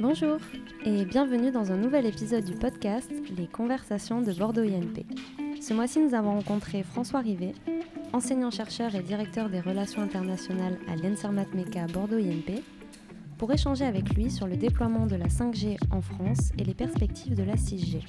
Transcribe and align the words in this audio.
Bonjour 0.00 0.38
et 0.84 1.04
bienvenue 1.04 1.52
dans 1.52 1.70
un 1.70 1.76
nouvel 1.76 2.04
épisode 2.04 2.44
du 2.44 2.54
podcast 2.54 3.08
Les 3.36 3.46
conversations 3.46 4.22
de 4.22 4.32
Bordeaux 4.32 4.62
INP. 4.62 5.06
Ce 5.60 5.72
mois-ci, 5.72 6.00
nous 6.00 6.14
avons 6.14 6.32
rencontré 6.32 6.82
François 6.82 7.20
Rivet, 7.20 7.52
enseignant-chercheur 8.12 8.92
et 8.96 9.02
directeur 9.02 9.48
des 9.48 9.60
relations 9.60 10.02
internationales 10.02 10.78
à 10.88 10.96
l'ENSERMAT 10.96 11.46
MECA 11.54 11.86
Bordeaux 11.86 12.18
INP, 12.18 12.60
pour 13.38 13.52
échanger 13.52 13.84
avec 13.84 14.12
lui 14.14 14.32
sur 14.32 14.48
le 14.48 14.56
déploiement 14.56 15.06
de 15.06 15.14
la 15.14 15.28
5G 15.28 15.76
en 15.92 16.00
France 16.00 16.50
et 16.58 16.64
les 16.64 16.74
perspectives 16.74 17.36
de 17.36 17.44
la 17.44 17.54
6G. 17.54 18.02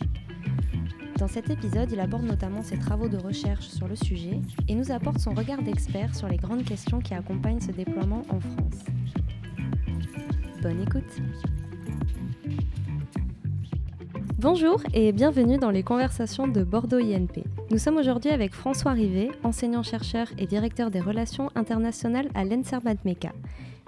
Dans 1.20 1.27
cet 1.27 1.52
épisode, 1.52 1.91
il 1.91 1.99
aborde 1.99 2.25
notamment 2.25 2.63
ses 2.63 2.79
travaux 2.79 3.09
de 3.09 3.17
recherche 3.17 3.67
sur 3.67 3.88
le 3.88 3.95
sujet 3.95 4.41
et 4.67 4.73
nous 4.73 4.91
apporte 4.91 5.20
son 5.20 5.36
regard 5.36 5.61
d'expert 5.61 6.15
sur 6.15 6.27
les 6.27 6.38
grandes 6.38 6.65
questions 6.65 6.99
qui 6.99 7.13
accompagnent 7.13 7.61
ce 7.61 7.71
déploiement 7.71 8.23
en 8.29 8.39
France. 8.39 8.86
Bonne 10.64 10.82
écoute 10.82 11.21
Bonjour 14.38 14.84
et 14.94 15.14
bienvenue 15.14 15.57
dans 15.57 15.71
les 15.71 15.82
conversations 15.82 16.46
de 16.46 16.62
Bordeaux 16.62 17.00
INP. 17.00 17.46
Nous 17.71 17.78
sommes 17.78 17.96
aujourd'hui 17.96 18.32
avec 18.32 18.54
François 18.54 18.92
Rivet, 18.92 19.32
enseignant-chercheur 19.44 20.28
et 20.38 20.46
directeur 20.46 20.92
des 20.92 21.00
relations 21.00 21.50
internationales 21.56 22.30
à 22.36 22.44
l'ENSERMAT 22.44 22.98
MECA. 23.06 23.32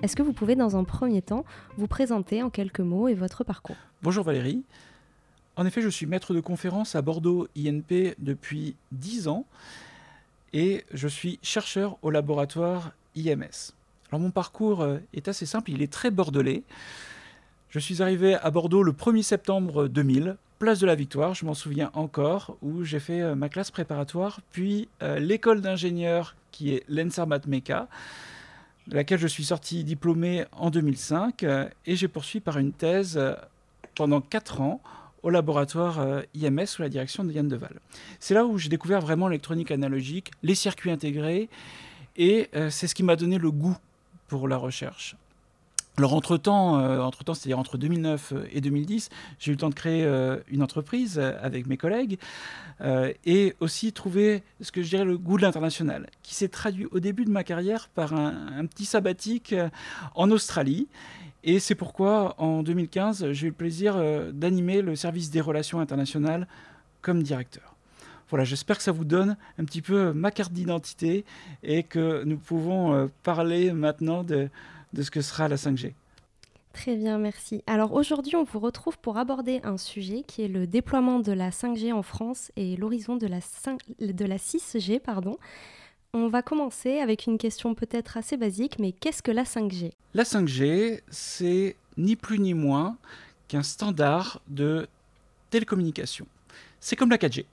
Est-ce 0.01 0.15
que 0.15 0.23
vous 0.23 0.31
pouvez 0.31 0.55
dans 0.55 0.77
un 0.77 0.85
premier 0.85 1.21
temps 1.21 1.43
vous 1.77 1.87
présenter 1.87 2.43
en 2.43 2.49
quelques 2.49 2.79
mots 2.79 3.09
et 3.09 3.13
votre 3.13 3.43
parcours? 3.43 3.75
Bonjour 4.01 4.23
Valérie. 4.23 4.63
En 5.57 5.65
effet, 5.65 5.81
je 5.81 5.89
suis 5.89 6.05
maître 6.05 6.33
de 6.33 6.39
conférence 6.39 6.95
à 6.95 7.01
Bordeaux 7.01 7.49
INP 7.57 8.15
depuis 8.17 8.77
10 8.93 9.27
ans 9.27 9.45
et 10.53 10.85
je 10.93 11.09
suis 11.09 11.39
chercheur 11.43 11.97
au 12.03 12.09
laboratoire 12.09 12.93
IMS. 13.17 13.73
Alors 14.11 14.21
mon 14.21 14.31
parcours 14.31 14.81
euh, 14.81 14.99
est 15.13 15.27
assez 15.27 15.45
simple, 15.45 15.71
il 15.71 15.81
est 15.81 15.91
très 15.91 16.09
bordelais. 16.09 16.63
Je 17.77 17.83
suis 17.83 18.01
arrivé 18.01 18.33
à 18.33 18.49
Bordeaux 18.49 18.81
le 18.81 18.91
1er 18.91 19.21
septembre 19.21 19.87
2000 19.87 20.35
place 20.57 20.79
de 20.79 20.87
la 20.87 20.95
Victoire, 20.95 21.35
je 21.35 21.45
m'en 21.45 21.53
souviens 21.53 21.91
encore, 21.93 22.57
où 22.63 22.83
j'ai 22.83 22.99
fait 22.99 23.21
euh, 23.21 23.35
ma 23.35 23.49
classe 23.49 23.69
préparatoire, 23.69 24.41
puis 24.51 24.89
euh, 25.03 25.19
l'école 25.19 25.61
d'ingénieur 25.61 26.35
qui 26.51 26.73
est 26.73 26.83
l'ENSERMAT 26.89 27.41
MECA, 27.45 27.87
de 28.87 28.95
laquelle 28.95 29.19
je 29.19 29.27
suis 29.27 29.43
sorti 29.43 29.83
diplômé 29.83 30.45
en 30.53 30.71
2005, 30.71 31.43
euh, 31.43 31.69
et 31.85 31.95
j'ai 31.95 32.07
poursuivi 32.07 32.43
par 32.43 32.57
une 32.57 32.73
thèse 32.73 33.21
pendant 33.93 34.21
4 34.21 34.61
ans 34.61 34.81
au 35.21 35.29
laboratoire 35.29 36.23
IMS 36.33 36.65
sous 36.65 36.81
la 36.81 36.89
direction 36.89 37.23
de 37.23 37.31
Yann 37.31 37.47
Deval. 37.47 37.79
C'est 38.19 38.33
là 38.33 38.43
où 38.43 38.57
j'ai 38.57 38.69
découvert 38.69 39.01
vraiment 39.01 39.27
l'électronique 39.27 39.69
analogique, 39.69 40.31
les 40.41 40.55
circuits 40.55 40.89
intégrés, 40.89 41.47
et 42.15 42.49
c'est 42.71 42.87
ce 42.87 42.95
qui 42.95 43.03
m'a 43.03 43.15
donné 43.15 43.37
le 43.37 43.51
goût 43.51 43.77
pour 44.27 44.47
la 44.47 44.57
recherche. 44.57 45.15
Alors 45.99 46.13
euh, 46.13 46.99
entre-temps 46.99 47.33
c'est-à-dire 47.33 47.57
entre 47.57 47.79
2009 47.79 48.33
et 48.51 48.61
2010, 48.61 49.09
j'ai 49.39 49.49
eu 49.49 49.55
le 49.55 49.59
temps 49.59 49.69
de 49.69 49.73
créer 49.73 50.05
euh, 50.05 50.37
une 50.47 50.61
entreprise 50.61 51.17
euh, 51.17 51.33
avec 51.41 51.65
mes 51.65 51.77
collègues 51.77 52.19
et 53.25 53.55
aussi 53.59 53.91
trouver 53.91 54.43
ce 54.61 54.71
que 54.71 54.83
je 54.83 54.89
dirais 54.89 55.03
le 55.03 55.17
goût 55.17 55.37
de 55.37 55.41
l'international, 55.41 56.11
qui 56.21 56.35
s'est 56.35 56.47
traduit 56.47 56.85
au 56.91 56.99
début 56.99 57.25
de 57.25 57.31
ma 57.31 57.43
carrière 57.43 57.89
par 57.89 58.13
un, 58.13 58.67
petit 58.67 58.85
sabbatique 58.85 59.55
en 60.13 60.29
Australie. 60.29 60.87
Et 61.43 61.57
c'est 61.57 61.73
pourquoi 61.73 62.35
en 62.39 62.61
2015, 62.61 63.31
j'ai 63.31 63.47
eu 63.47 63.49
le 63.49 63.55
plaisir 63.55 63.99
d'animer 64.31 64.83
le 64.83 64.95
service 64.95 65.31
des 65.31 65.41
relations 65.41 65.79
internationales 65.79 66.47
comme 67.01 67.23
directeur. 67.23 67.75
Voilà, 68.29 68.45
j'espère 68.45 68.77
que 68.77 68.83
ça 68.83 68.91
vous 68.91 69.05
donne 69.05 69.37
un 69.57 69.65
petit 69.65 69.81
peu 69.81 70.13
ma 70.13 70.29
carte 70.29 70.53
d'identité 70.53 71.25
et 71.63 71.81
que 71.81 72.23
nous 72.25 72.37
pouvons 72.37 73.09
parler 73.23 73.71
maintenant 73.71 74.23
de 74.23 74.49
de 74.93 75.01
ce 75.01 75.11
que 75.11 75.21
sera 75.21 75.47
la 75.47 75.55
5G. 75.55 75.93
Très 76.73 76.95
bien, 76.95 77.17
merci. 77.17 77.63
Alors 77.65 77.93
aujourd'hui, 77.93 78.35
on 78.35 78.43
vous 78.43 78.59
retrouve 78.59 78.99
pour 78.99 79.17
aborder 79.17 79.61
un 79.63 79.77
sujet 79.77 80.23
qui 80.27 80.43
est 80.43 80.47
le 80.47 80.67
déploiement 80.67 81.19
de 81.19 81.31
la 81.31 81.49
5G 81.49 81.91
en 81.91 82.03
France 82.03 82.51
et 82.55 82.75
l'horizon 82.77 83.15
de, 83.15 83.25
la 83.25 83.39
de 83.99 84.25
la 84.25 84.37
6G. 84.37 84.99
Pardon. 84.99 85.37
On 86.13 86.27
va 86.27 86.41
commencer 86.41 86.99
avec 86.99 87.25
une 87.25 87.37
question 87.37 87.73
peut-être 87.73 88.15
assez 88.17 88.37
basique, 88.37 88.77
mais 88.79 88.91
qu'est-ce 88.91 89.23
que 89.23 89.31
la 89.31 89.43
5G 89.43 89.91
La 90.13 90.23
5G, 90.23 91.01
c'est 91.09 91.75
ni 91.97 92.15
plus 92.15 92.39
ni 92.39 92.53
moins 92.53 92.97
qu'un 93.47 93.63
standard 93.63 94.41
de 94.47 94.87
télécommunication. 95.49 96.27
C'est 96.79 96.95
comme 96.95 97.09
la 97.09 97.17
4G. 97.17 97.45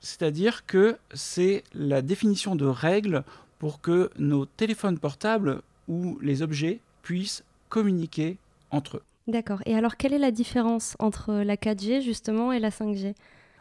C'est-à-dire 0.00 0.66
que 0.66 0.98
c'est 1.14 1.64
la 1.74 2.02
définition 2.02 2.54
de 2.54 2.66
règles 2.66 3.24
pour 3.58 3.80
que 3.80 4.10
nos 4.18 4.46
téléphones 4.46 4.98
portables 4.98 5.62
où 5.88 6.18
les 6.22 6.42
objets 6.42 6.80
puissent 7.02 7.42
communiquer 7.68 8.36
entre 8.70 8.98
eux. 8.98 9.02
D'accord. 9.26 9.60
Et 9.66 9.74
alors, 9.74 9.96
quelle 9.96 10.12
est 10.12 10.18
la 10.18 10.30
différence 10.30 10.96
entre 10.98 11.34
la 11.34 11.56
4G 11.56 12.00
justement 12.02 12.52
et 12.52 12.58
la 12.58 12.70
5G 12.70 13.14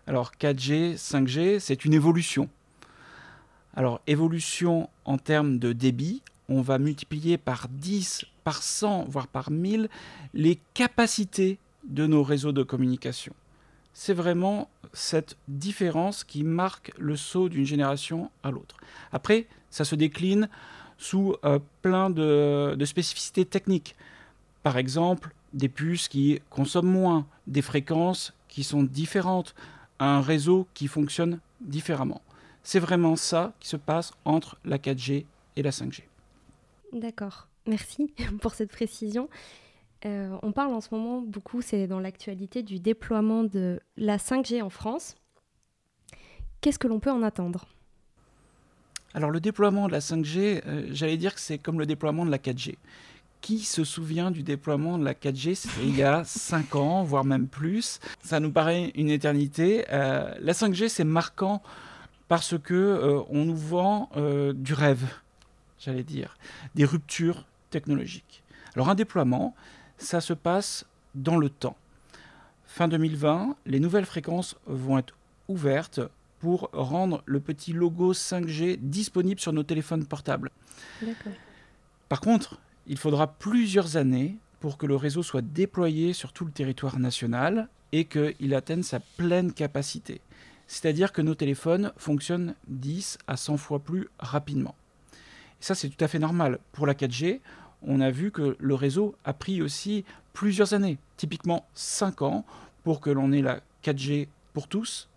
Alors, 0.05 0.31
4G, 0.39 0.95
5G, 0.95 1.59
c'est 1.59 1.83
une 1.83 1.93
évolution. 1.93 2.49
Alors, 3.75 4.01
évolution 4.07 4.89
en 5.05 5.17
termes 5.17 5.59
de 5.59 5.73
débit, 5.73 6.21
on 6.49 6.61
va 6.61 6.79
multiplier 6.79 7.37
par 7.37 7.67
10, 7.69 8.25
par 8.43 8.63
100, 8.63 9.05
voire 9.09 9.27
par 9.27 9.51
1000 9.51 9.89
les 10.33 10.59
capacités 10.73 11.59
de 11.83 12.07
nos 12.07 12.23
réseaux 12.23 12.53
de 12.53 12.63
communication. 12.63 13.33
C'est 13.93 14.13
vraiment 14.13 14.69
cette 14.93 15.37
différence 15.47 16.23
qui 16.23 16.43
marque 16.43 16.91
le 16.97 17.15
saut 17.15 17.49
d'une 17.49 17.65
génération 17.65 18.31
à 18.43 18.51
l'autre. 18.51 18.77
Après, 19.11 19.47
ça 19.69 19.85
se 19.85 19.95
décline 19.95 20.49
sous 20.97 21.35
euh, 21.45 21.59
plein 21.81 22.09
de, 22.09 22.77
spécificités 22.85 23.45
techniques. 23.45 23.95
Par 24.63 24.77
exemple, 24.77 25.33
des 25.53 25.69
puces 25.69 26.07
qui 26.07 26.39
consomment 26.49 26.91
moins, 26.91 27.27
des 27.45 27.61
fréquences 27.61 28.33
qui 28.47 28.63
sont 28.63 28.83
différentes, 28.83 29.55
un 29.99 30.21
réseau 30.21 30.67
qui 30.73 30.87
fonctionne 30.87 31.39
différemment. 31.61 32.21
C'est 32.63 32.79
vraiment 32.79 33.15
ça 33.15 33.53
qui 33.59 33.69
se 33.69 33.77
passe 33.77 34.11
entre 34.25 34.57
la 34.65 34.77
4G 34.77 35.25
et 35.55 35.61
la 35.61 35.71
5G. 35.71 36.03
D'accord, 36.93 37.47
merci 37.65 38.13
pour 38.41 38.53
cette 38.53 38.71
précision. 38.71 39.29
Euh, 40.05 40.37
on 40.43 40.51
parle 40.51 40.73
en 40.73 40.81
ce 40.81 40.89
moment 40.91 41.21
beaucoup, 41.21 41.61
c'est 41.61 41.87
dans 41.87 41.99
l'actualité, 41.99 42.61
du 42.61 42.79
déploiement 42.79 43.43
de 43.43 43.79
la 43.95 44.17
5G 44.17 44.61
en 44.61 44.69
France. 44.69 45.15
Qu'est-ce 46.61 46.79
que 46.79 46.87
l'on 46.87 46.99
peut 46.99 47.11
en 47.11 47.23
attendre? 47.23 47.67
Alors 49.17 49.31
le 49.31 49.39
déploiement 49.39 49.87
de 49.87 49.93
la 49.93 49.99
5G, 49.99 50.61
euh, 50.67 50.89
j'allais 50.91 51.17
dire 51.17 51.33
que 51.33 51.41
c'est 51.41 51.57
comme 51.57 51.79
le 51.79 51.87
déploiement 51.87 52.23
de 52.23 52.29
la 52.29 52.37
4G. 52.37 52.75
Qui 53.41 53.61
se 53.61 53.83
souvient 53.83 54.29
du 54.29 54.43
déploiement 54.43 54.99
de 54.99 55.03
la 55.03 55.15
4G 55.15 55.55
C'était 55.55 55.87
il 55.87 55.97
y 55.97 56.03
a 56.03 56.23
5 56.25 56.75
ans, 56.75 57.01
voire 57.01 57.23
même 57.23 57.47
plus. 57.47 57.99
Ça 58.21 58.39
nous 58.39 58.51
paraît 58.51 58.91
une 58.93 59.09
éternité. 59.09 59.85
Euh, 59.91 60.31
la 60.39 60.53
5G, 60.53 60.87
c'est 60.87 61.03
marquant 61.03 61.63
parce 62.27 62.59
que 62.59 62.75
euh, 62.75 63.21
on 63.29 63.45
nous 63.45 63.57
vend 63.57 64.11
du 64.53 64.73
rêve, 64.75 65.03
j'allais 65.79 66.03
dire, 66.03 66.37
des 66.75 66.85
ruptures 66.85 67.47
technologiques. 67.71 68.43
Alors 68.75 68.87
un 68.87 68.95
déploiement, 68.95 69.55
ça 69.97 70.21
se 70.21 70.33
passe 70.33 70.85
dans 71.15 71.37
le 71.37 71.49
temps. 71.49 71.75
Fin 72.67 72.87
2020, 72.87 73.55
les 73.65 73.79
nouvelles 73.79 74.05
fréquences 74.05 74.55
vont 74.67 74.99
être 74.99 75.15
ouvertes 75.47 76.01
pour 76.39 76.69
rendre 76.73 77.23
le 77.25 77.39
petit 77.39 77.73
logo 77.73 78.13
5G 78.13 78.77
disponible 78.79 79.39
sur 79.39 79.53
nos 79.53 79.63
téléphones 79.63 80.05
portables. 80.05 80.51
Par 82.09 82.21
contre, 82.21 82.59
il 82.85 82.97
faudra 82.97 83.27
plusieurs 83.27 83.97
années 83.97 84.37
pour 84.59 84.77
que 84.77 84.85
le 84.85 84.95
réseau 84.95 85.23
soit 85.23 85.41
déployé 85.41 86.13
sur 86.13 86.33
tout 86.33 86.45
le 86.45 86.51
territoire 86.51 86.99
national 86.99 87.69
et 87.91 88.05
qu'il 88.05 88.53
atteigne 88.53 88.83
sa 88.83 88.99
pleine 88.99 89.53
capacité. 89.53 90.21
C'est-à-dire 90.67 91.13
que 91.13 91.21
nos 91.21 91.35
téléphones 91.35 91.93
fonctionnent 91.97 92.55
10 92.67 93.19
à 93.27 93.37
100 93.37 93.57
fois 93.57 93.79
plus 93.79 94.09
rapidement. 94.19 94.75
Et 95.13 95.63
ça, 95.63 95.75
c'est 95.75 95.89
tout 95.89 96.03
à 96.03 96.07
fait 96.07 96.19
normal. 96.19 96.59
Pour 96.73 96.85
la 96.85 96.93
4G, 96.93 97.39
on 97.81 98.01
a 98.01 98.11
vu 98.11 98.31
que 98.31 98.57
le 98.59 98.75
réseau 98.75 99.15
a 99.23 99.33
pris 99.33 99.61
aussi 99.61 100.03
plusieurs 100.33 100.73
années, 100.73 100.97
typiquement 101.15 101.65
5 101.73 102.21
ans, 102.21 102.45
pour 102.83 102.99
que 102.99 103.09
l'on 103.09 103.31
ait 103.31 103.41
la 103.41 103.61
4G 103.83 104.27
pour 104.53 104.67
tous 104.67 105.09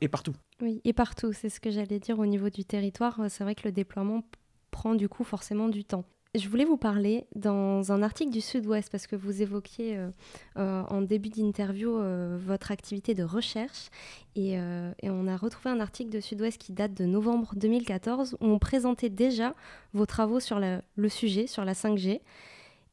et 0.00 0.08
partout. 0.08 0.34
Oui, 0.62 0.80
et 0.84 0.92
partout, 0.92 1.32
c'est 1.32 1.48
ce 1.48 1.58
que 1.58 1.70
j'allais 1.70 1.98
dire 1.98 2.20
au 2.20 2.26
niveau 2.26 2.48
du 2.48 2.64
territoire. 2.64 3.18
Euh, 3.18 3.26
c'est 3.28 3.42
vrai 3.42 3.56
que 3.56 3.64
le 3.64 3.72
déploiement 3.72 4.22
prend 4.70 4.94
du 4.94 5.08
coup 5.08 5.24
forcément 5.24 5.68
du 5.68 5.84
temps. 5.84 6.04
Je 6.36 6.48
voulais 6.48 6.64
vous 6.64 6.76
parler 6.76 7.26
dans 7.34 7.90
un 7.90 8.00
article 8.00 8.30
du 8.30 8.40
Sud-Ouest 8.40 8.88
parce 8.90 9.08
que 9.08 9.16
vous 9.16 9.42
évoquiez 9.42 9.98
euh, 9.98 10.08
euh, 10.56 10.82
en 10.88 11.02
début 11.02 11.28
d'interview 11.30 11.98
votre 12.38 12.70
activité 12.70 13.12
de 13.12 13.22
recherche 13.22 13.90
et, 14.34 14.56
on 15.02 15.26
a 15.26 15.36
retrouvé 15.36 15.68
un 15.68 15.80
article 15.80 16.08
de 16.08 16.20
Sud-Ouest 16.20 16.56
qui 16.56 16.72
date 16.72 16.94
de 16.94 17.04
novembre 17.04 17.52
2014 17.56 18.38
où 18.40 18.46
on 18.46 18.58
présentait 18.58 19.10
déjà 19.10 19.54
vos 19.92 20.06
travaux 20.06 20.40
sur 20.40 20.58
le 20.58 21.08
sujet, 21.10 21.46
sur 21.46 21.66
la 21.66 21.74
5G. 21.74 22.22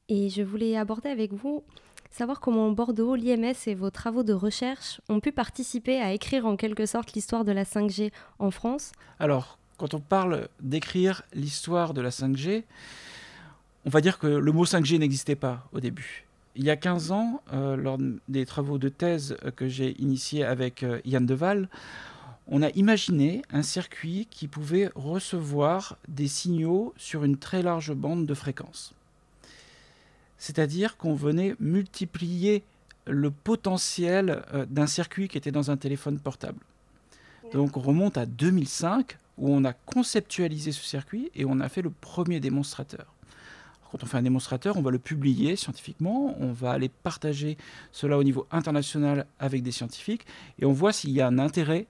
Et 0.09 0.27
je 0.29 0.41
voulais 0.41 0.75
aborder 0.75 1.07
avec 1.07 1.31
vous 1.31 1.63
savoir 2.09 2.39
comment 2.39 2.71
Bordeaux, 2.71 3.15
l'IMS 3.15 3.55
et 3.67 3.75
vos 3.75 3.89
travaux 3.89 4.23
de 4.23 4.33
recherche 4.33 5.01
ont 5.09 5.19
pu 5.19 5.31
participer 5.31 6.01
à 6.01 6.13
écrire 6.13 6.45
en 6.45 6.55
quelque 6.55 6.85
sorte 6.85 7.13
l'histoire 7.13 7.45
de 7.45 7.51
la 7.51 7.63
5G 7.63 8.11
en 8.39 8.51
France. 8.51 8.91
Alors, 9.19 9.57
quand 9.77 9.93
on 9.93 9.99
parle 9.99 10.49
d'écrire 10.59 11.23
l'histoire 11.33 11.93
de 11.93 12.01
la 12.01 12.09
5G, 12.09 12.63
on 13.85 13.89
va 13.89 14.01
dire 14.01 14.19
que 14.19 14.27
le 14.27 14.51
mot 14.51 14.65
5G 14.65 14.99
n'existait 14.99 15.35
pas 15.35 15.67
au 15.71 15.79
début. 15.79 16.25
il 16.55 16.65
y 16.65 16.69
a 16.69 16.75
15 16.75 17.11
ans, 17.11 17.41
lors 17.53 17.97
des 18.27 18.45
travaux 18.45 18.77
de 18.77 18.89
thèse 18.89 19.37
que 19.55 19.69
j'ai 19.69 19.99
initiés 20.01 20.43
avec 20.43 20.85
Yann 21.05 21.25
Deval, 21.25 21.69
on 22.47 22.61
a 22.61 22.69
imaginé 22.71 23.43
un 23.51 23.61
circuit 23.61 24.27
qui 24.29 24.47
pouvait 24.47 24.89
recevoir 24.95 25.97
des 26.07 26.27
signaux 26.27 26.93
sur 26.97 27.23
une 27.23 27.37
très 27.37 27.61
large 27.61 27.93
bande 27.93 28.25
de 28.25 28.33
fréquences. 28.33 28.93
C'est-à-dire 30.39 30.97
qu'on 30.97 31.13
venait 31.13 31.55
multiplier 31.59 32.63
le 33.05 33.29
potentiel 33.29 34.43
euh, 34.53 34.65
d'un 34.67 34.87
circuit 34.87 35.27
qui 35.27 35.37
était 35.37 35.51
dans 35.51 35.69
un 35.69 35.77
téléphone 35.77 36.19
portable. 36.19 36.59
Donc 37.53 37.77
on 37.77 37.81
remonte 37.81 38.17
à 38.17 38.25
2005 38.25 39.17
où 39.37 39.53
on 39.53 39.63
a 39.65 39.73
conceptualisé 39.73 40.71
ce 40.71 40.83
circuit 40.83 41.31
et 41.35 41.45
on 41.45 41.59
a 41.59 41.69
fait 41.69 41.81
le 41.81 41.89
premier 41.89 42.39
démonstrateur. 42.39 43.13
Quand 43.91 44.03
on 44.03 44.05
fait 44.05 44.17
un 44.17 44.21
démonstrateur, 44.21 44.77
on 44.77 44.81
va 44.81 44.91
le 44.91 44.99
publier 44.99 45.55
scientifiquement, 45.55 46.35
on 46.39 46.51
va 46.51 46.71
aller 46.71 46.89
partager 46.89 47.57
cela 47.91 48.17
au 48.17 48.23
niveau 48.23 48.45
international 48.51 49.25
avec 49.39 49.63
des 49.63 49.71
scientifiques 49.71 50.27
et 50.59 50.65
on 50.65 50.73
voit 50.73 50.93
s'il 50.93 51.11
y 51.11 51.21
a 51.21 51.27
un 51.27 51.39
intérêt 51.39 51.87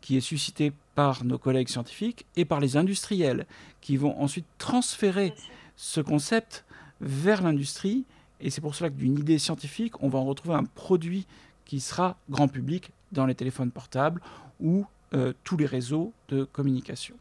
qui 0.00 0.16
est 0.16 0.20
suscité 0.20 0.72
par 0.94 1.24
nos 1.24 1.38
collègues 1.38 1.68
scientifiques 1.68 2.26
et 2.36 2.44
par 2.44 2.60
les 2.60 2.76
industriels 2.76 3.46
qui 3.80 3.96
vont 3.96 4.20
ensuite 4.20 4.46
transférer 4.58 5.32
ce 5.76 6.00
concept 6.00 6.64
vers 7.00 7.42
l'industrie. 7.42 8.04
Et 8.40 8.50
c'est 8.50 8.60
pour 8.60 8.74
cela 8.74 8.90
que 8.90 8.94
d'une 8.94 9.18
idée 9.18 9.38
scientifique, 9.38 10.02
on 10.02 10.08
va 10.08 10.18
en 10.18 10.24
retrouver 10.24 10.54
un 10.54 10.64
produit 10.64 11.26
qui 11.64 11.80
sera 11.80 12.16
grand 12.30 12.48
public 12.48 12.90
dans 13.12 13.26
les 13.26 13.34
téléphones 13.34 13.70
portables 13.70 14.20
ou 14.60 14.86
euh, 15.14 15.32
tous 15.44 15.56
les 15.56 15.66
réseaux 15.66 16.12
de 16.28 16.44
communication. 16.44 17.14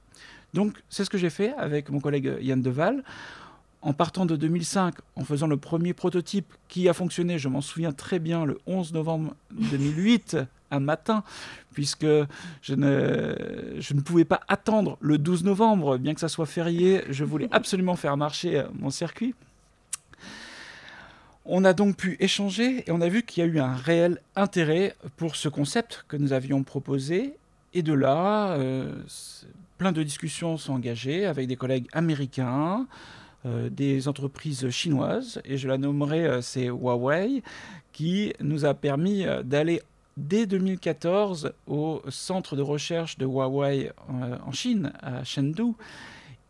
Donc 0.53 0.81
c'est 0.89 1.03
ce 1.03 1.09
que 1.09 1.17
j'ai 1.17 1.29
fait 1.29 1.53
avec 1.55 1.89
mon 1.89 1.99
collègue 1.99 2.37
Yann 2.41 2.61
Deval. 2.61 3.03
En 3.81 3.93
partant 3.93 4.25
de 4.25 4.35
2005, 4.35 4.95
en 5.15 5.23
faisant 5.23 5.47
le 5.47 5.57
premier 5.57 5.93
prototype 5.93 6.51
qui 6.67 6.89
a 6.89 6.93
fonctionné, 6.93 7.37
je 7.37 7.47
m'en 7.47 7.61
souviens 7.61 7.91
très 7.91 8.19
bien, 8.19 8.43
le 8.43 8.57
11 8.65 8.91
novembre 8.93 9.35
2008, 9.51 10.37
un 10.71 10.79
matin, 10.79 11.23
puisque 11.73 12.07
je 12.61 12.73
ne, 12.73 13.35
je 13.79 13.93
ne 13.93 14.01
pouvais 14.01 14.25
pas 14.25 14.41
attendre 14.47 14.97
le 14.99 15.17
12 15.17 15.43
novembre, 15.43 15.97
bien 15.97 16.13
que 16.13 16.19
ça 16.19 16.27
soit 16.27 16.47
férié, 16.47 17.03
je 17.09 17.23
voulais 17.23 17.47
absolument 17.51 17.95
faire 17.95 18.17
marcher 18.17 18.59
euh, 18.59 18.67
mon 18.73 18.89
circuit. 18.89 19.35
On 21.49 21.63
a 21.63 21.71
donc 21.73 21.95
pu 21.95 22.17
échanger 22.19 22.83
et 22.85 22.91
on 22.91 22.99
a 22.99 23.07
vu 23.07 23.23
qu'il 23.23 23.41
y 23.41 23.47
a 23.47 23.49
eu 23.49 23.59
un 23.59 23.73
réel 23.73 24.19
intérêt 24.35 24.95
pour 25.15 25.37
ce 25.37 25.47
concept 25.47 26.03
que 26.09 26.17
nous 26.17 26.33
avions 26.33 26.63
proposé. 26.63 27.35
Et 27.73 27.81
de 27.83 27.93
là, 27.93 28.51
euh, 28.57 28.91
plein 29.77 29.93
de 29.93 30.03
discussions 30.03 30.57
sont 30.57 30.73
engagées 30.73 31.25
avec 31.25 31.47
des 31.47 31.55
collègues 31.55 31.87
américains, 31.93 32.85
euh, 33.45 33.69
des 33.69 34.09
entreprises 34.09 34.69
chinoises, 34.69 35.41
et 35.45 35.57
je 35.57 35.69
la 35.69 35.77
nommerai, 35.77 36.41
c'est 36.41 36.65
Huawei, 36.67 37.41
qui 37.93 38.33
nous 38.41 38.65
a 38.65 38.73
permis 38.73 39.25
d'aller 39.45 39.81
dès 40.17 40.47
2014 40.47 41.53
au 41.67 42.01
centre 42.09 42.55
de 42.55 42.61
recherche 42.61 43.17
de 43.17 43.25
Huawei 43.25 43.91
euh, 44.09 44.37
en 44.45 44.51
Chine, 44.51 44.91
à 45.01 45.23
Chengdu. 45.23 45.73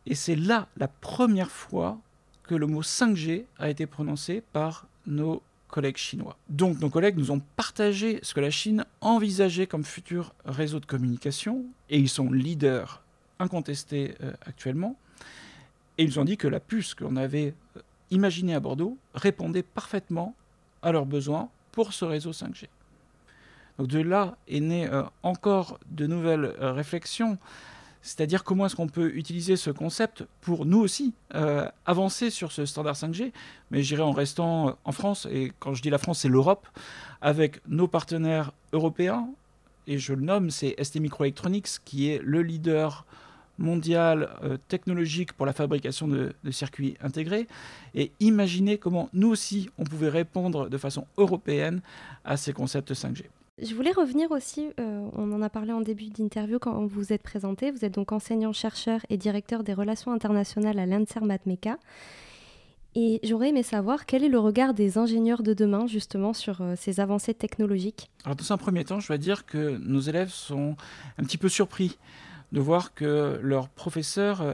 Et 0.05 0.15
c'est 0.15 0.35
là 0.35 0.67
la 0.77 0.87
première 0.87 1.51
fois 1.51 1.99
que 2.47 2.55
le 2.55 2.65
mot 2.65 2.81
5G 2.81 3.45
a 3.59 3.69
été 3.69 3.85
prononcé 3.85 4.41
par 4.53 4.87
nos 5.05 5.43
collègues 5.67 5.97
chinois. 5.97 6.37
Donc 6.49 6.79
nos 6.79 6.89
collègues 6.89 7.17
nous 7.17 7.31
ont 7.31 7.41
partagé 7.55 8.19
ce 8.23 8.33
que 8.33 8.39
la 8.39 8.49
Chine 8.49 8.85
envisageait 9.01 9.67
comme 9.67 9.83
futur 9.83 10.33
réseau 10.45 10.79
de 10.79 10.85
communication, 10.85 11.65
et 11.89 11.99
ils 11.99 12.09
sont 12.09 12.31
leaders 12.31 13.03
incontestés 13.39 14.15
euh, 14.21 14.31
actuellement. 14.45 14.95
Et 15.97 16.03
ils 16.03 16.19
ont 16.19 16.25
dit 16.25 16.37
que 16.37 16.47
la 16.47 16.59
puce 16.59 16.95
qu'on 16.95 17.15
avait 17.15 17.53
euh, 17.75 17.81
imaginée 18.11 18.55
à 18.55 18.59
Bordeaux 18.59 18.97
répondait 19.13 19.63
parfaitement 19.63 20.35
à 20.81 20.91
leurs 20.91 21.05
besoins 21.05 21.49
pour 21.71 21.93
ce 21.93 22.05
réseau 22.05 22.31
5G. 22.31 22.65
Donc 23.77 23.87
de 23.87 23.99
là 23.99 24.37
est 24.47 24.59
né 24.59 24.87
euh, 24.87 25.03
encore 25.21 25.79
de 25.91 26.07
nouvelles 26.07 26.55
réflexions, 26.59 27.37
c'est-à-dire 28.07 28.45
comment 28.45 28.65
est-ce 28.65 28.75
qu'on 28.75 28.87
peut 28.87 29.13
utiliser 29.15 29.57
ce 29.57 29.69
concept 29.69 30.23
pour 30.39 30.65
nous 30.65 30.79
aussi 30.79 31.13
euh, 31.35 31.69
avancer 31.85 32.29
sur 32.29 32.53
ce 32.53 32.65
standard 32.65 32.95
5G, 32.95 33.33
mais 33.69 33.83
j'irai 33.83 34.01
en 34.01 34.13
restant 34.13 34.77
en 34.85 34.91
France, 34.93 35.27
et 35.29 35.51
quand 35.59 35.73
je 35.73 35.81
dis 35.81 35.89
la 35.89 35.97
France, 35.97 36.19
c'est 36.19 36.29
l'Europe, 36.29 36.67
avec 37.19 37.59
nos 37.67 37.89
partenaires 37.89 38.53
européens, 38.71 39.27
et 39.87 39.99
je 39.99 40.13
le 40.13 40.21
nomme, 40.21 40.51
c'est 40.51 40.81
ST 40.81 41.01
Microelectronics 41.01 41.67
qui 41.83 42.09
est 42.09 42.21
le 42.23 42.41
leader 42.43 43.05
mondial 43.57 44.29
technologique 44.67 45.33
pour 45.33 45.45
la 45.45 45.53
fabrication 45.53 46.07
de, 46.07 46.33
de, 46.43 46.51
circuits 46.51 46.95
intégrés 47.01 47.47
et 47.95 48.11
imaginer 48.19 48.77
comment 48.77 49.09
nous 49.13 49.29
aussi 49.29 49.69
on 49.79 49.83
pouvait 49.83 50.09
répondre 50.09 50.69
de 50.69 50.77
façon 50.77 51.07
européenne 51.17 51.81
à 52.23 52.37
ces 52.37 52.53
concepts 52.53 52.93
5G. 52.93 53.23
Je 53.59 53.73
voulais 53.73 53.91
revenir 53.91 54.29
aussi, 54.29 54.69
euh, 54.79 55.09
on 55.13 55.31
en 55.31 55.41
a 55.41 55.49
parlé 55.49 55.71
en 55.73 55.81
début 55.81 56.09
d'interview 56.09 56.59
quand 56.59 56.79
vous 56.79 56.87
vous 56.87 57.11
êtes 57.11 57.23
présenté. 57.23 57.71
Vous 57.71 57.83
êtes 57.83 57.95
donc 57.95 58.11
enseignant-chercheur 58.11 59.01
et 59.09 59.17
directeur 59.17 59.63
des 59.63 59.73
relations 59.73 60.11
internationales 60.11 60.77
à 60.77 60.85
l'INSERM 60.85 61.35
MECA. 61.47 61.79
Et 62.93 63.19
j'aurais 63.23 63.49
aimé 63.49 63.63
savoir 63.63 64.05
quel 64.05 64.23
est 64.23 64.29
le 64.29 64.37
regard 64.37 64.75
des 64.75 64.99
ingénieurs 64.99 65.41
de 65.41 65.55
demain 65.55 65.87
justement 65.87 66.33
sur 66.33 66.61
euh, 66.61 66.75
ces 66.77 66.99
avancées 66.99 67.33
technologiques? 67.33 68.11
Alors 68.25 68.35
dans 68.35 68.53
un 68.53 68.57
premier 68.57 68.85
temps, 68.85 68.99
je 68.99 69.07
dois 69.07 69.17
dire 69.17 69.47
que 69.47 69.77
nos 69.77 70.01
élèves 70.01 70.29
sont 70.29 70.75
un 71.17 71.23
petit 71.23 71.39
peu 71.39 71.49
surpris 71.49 71.97
de 72.51 72.59
voir 72.59 72.93
que 72.93 73.39
leurs 73.41 73.69
professeurs 73.69 74.41
euh, 74.41 74.53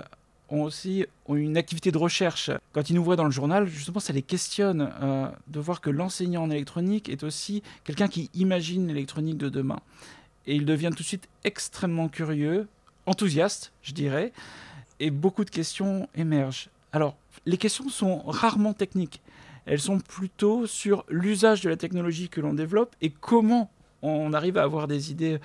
ont 0.50 0.64
aussi 0.64 1.06
une 1.30 1.58
activité 1.58 1.92
de 1.92 1.98
recherche. 1.98 2.52
Quand 2.74 2.90
ils 2.90 2.96
nous 2.96 3.04
voient 3.04 3.16
dans 3.16 3.26
le 3.26 3.32
journal, 3.32 3.68
justement, 3.68 4.00
ça 4.00 4.14
les 4.14 4.22
questionne 4.22 4.92
euh, 5.02 5.28
de 5.48 5.60
voir 5.60 5.82
que 5.82 5.90
l'enseignant 5.90 6.44
en 6.44 6.50
électronique 6.50 7.10
est 7.10 7.24
aussi 7.24 7.64
quelqu'un 7.84 8.08
qui 8.08 8.30
imagine 8.34 8.88
l'électronique 8.88 9.38
de 9.38 9.50
demain. 9.50 9.80
Et 10.46 10.56
ils 10.56 10.66
deviennent 10.66 10.96
tout 10.96 11.04
de 11.04 11.08
suite 11.08 11.30
extrêmement 11.44 12.10
curieux, 12.10 12.68
enthousiastes, 13.06 13.72
je 13.82 13.94
dirais, 13.94 14.34
et 15.00 15.12
beaucoup 15.12 15.46
de 15.46 15.50
questions 15.50 16.08
émergent. 16.16 16.70
Alors, 16.92 17.16
les 17.46 17.58
questions 17.58 17.90
sont 17.90 18.20
rarement 18.20 18.74
techniques. 18.74 19.22
Elles 19.66 19.80
sont 19.80 20.00
plutôt 20.00 20.68
sur 20.68 21.06
l'usage 21.10 21.62
de 21.62 21.70
la 21.70 21.78
technologie 21.78 22.30
que 22.30 22.42
l'on 22.42 22.54
développe 22.54 22.96
et 23.02 23.10
comment 23.10 23.72
on 24.02 24.34
arrive 24.34 24.58
à 24.58 24.64
avoir 24.64 24.88
des 24.88 25.12
idées 25.12 25.40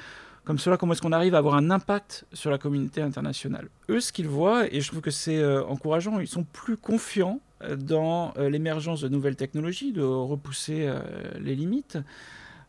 comme 0.48 0.58
cela, 0.58 0.78
comment 0.78 0.94
est-ce 0.94 1.02
qu'on 1.02 1.12
arrive 1.12 1.34
à 1.34 1.38
avoir 1.38 1.56
un 1.56 1.70
impact 1.70 2.24
sur 2.32 2.50
la 2.50 2.56
communauté 2.56 3.02
internationale. 3.02 3.68
Eux, 3.90 4.00
ce 4.00 4.14
qu'ils 4.14 4.28
voient, 4.28 4.64
et 4.72 4.80
je 4.80 4.88
trouve 4.88 5.02
que 5.02 5.10
c'est 5.10 5.36
euh, 5.36 5.62
encourageant, 5.66 6.20
ils 6.20 6.26
sont 6.26 6.42
plus 6.42 6.78
confiants 6.78 7.40
euh, 7.62 7.76
dans 7.76 8.32
euh, 8.38 8.48
l'émergence 8.48 9.02
de 9.02 9.10
nouvelles 9.10 9.36
technologies, 9.36 9.92
de 9.92 10.00
repousser 10.00 10.90
les 11.38 11.54
limites. 11.54 11.98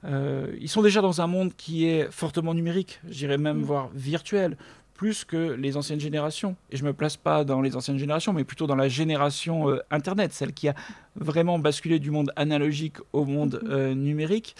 ils 0.04 0.68
sont 0.68 0.82
déjà 0.82 1.00
dans 1.00 1.22
un 1.22 1.28
monde 1.28 1.54
qui 1.56 1.86
est 1.86 2.12
fortement 2.12 2.54
numérique, 2.54 3.00
j'irais 3.08 3.38
même 3.38 3.60
mm. 3.60 3.64
voir 3.64 3.90
virtuel, 3.96 4.58
plus 5.00 5.24
que 5.24 5.54
les 5.54 5.78
anciennes 5.78 6.02
générations. 6.02 6.58
Et 6.72 6.76
je 6.76 6.84
ne 6.84 6.90
me 6.90 6.94
place 6.94 7.16
pas 7.16 7.46
dans 7.46 7.62
les 7.62 7.78
anciennes 7.78 7.98
générations, 7.98 8.34
mais 8.34 8.44
plutôt 8.44 8.68
dans 8.68 8.76
la 8.76 8.90
génération 8.90 9.80
Internet, 9.92 10.34
celle 10.34 10.52
qui 10.52 10.68
a 10.68 10.76
vraiment 11.16 11.58
basculé 11.58 12.00
du 12.00 12.12
monde 12.12 12.34
analogique 12.36 12.98
au 13.14 13.24
monde 13.24 13.62
mm-hmm. 13.64 13.94
numérique. 13.94 14.58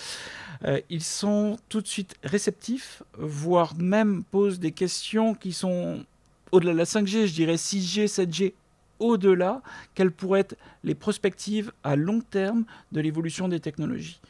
Euh, 0.64 0.80
ils 0.90 1.04
sont 1.04 1.58
tout 1.68 1.82
de 1.82 1.88
suite 1.88 2.16
réceptifs, 2.24 3.04
voire 3.18 3.76
même 3.76 4.24
posent 4.24 4.62
des 4.62 4.72
questions 4.72 5.36
qui 5.36 5.52
sont 5.52 6.06
au-delà 6.54 6.72
de 6.72 6.78
la 6.78 6.86
5G, 6.86 7.28
je 7.28 7.34
dirais 7.34 7.56
6G, 7.56 8.06
7G, 8.06 8.54
au-delà, 9.00 9.62
quelles 9.94 10.12
pourraient 10.12 10.40
être 10.40 10.56
les 10.86 10.96
perspectives 10.96 11.74
à 11.84 11.98
long 11.98 12.22
terme 12.22 12.64
de 12.94 13.02
l'évolution 13.02 13.50
des 13.50 13.60
technologies. 13.60 14.22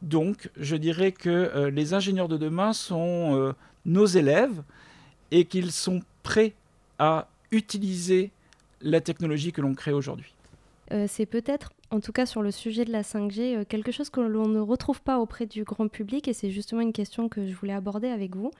Donc, 0.00 0.48
je 0.56 0.76
dirais 0.76 1.12
que 1.12 1.28
euh, 1.28 1.70
les 1.70 1.92
ingénieurs 1.92 2.28
de 2.28 2.38
demain 2.38 2.72
sont 2.72 3.36
euh, 3.36 3.52
nos 3.84 4.06
élèves 4.06 4.62
et 5.30 5.44
qu'ils 5.44 5.72
sont 5.72 6.02
prêts 6.22 6.54
à 6.98 7.28
utiliser 7.50 8.30
la 8.80 9.00
technologie 9.00 9.52
que 9.52 9.60
l'on 9.60 9.74
crée 9.74 9.92
aujourd'hui. 9.92 10.32
c'est 11.06 11.26
peut-être 11.26 11.70
en 11.90 12.00
tout 12.00 12.12
cas 12.12 12.26
sur 12.26 12.42
le 12.42 12.50
sujet 12.50 12.84
de 12.84 12.92
la 12.92 13.02
5G, 13.02 13.56
euh, 13.56 13.64
quelque 13.68 13.92
chose 13.92 14.10
que 14.10 14.20
l'on 14.20 14.48
ne 14.48 14.60
retrouve 14.60 15.02
pas 15.02 15.18
auprès 15.18 15.46
du 15.46 15.64
grand 15.64 15.88
public, 15.88 16.28
et 16.28 16.32
c'est 16.32 16.50
justement 16.50 16.80
une 16.80 16.92
question 16.92 17.28
que 17.28 17.46
je 17.46 17.54
voulais 17.54 17.72
aborder 17.72 18.08
avec 18.08 18.36
vous. 18.36 18.52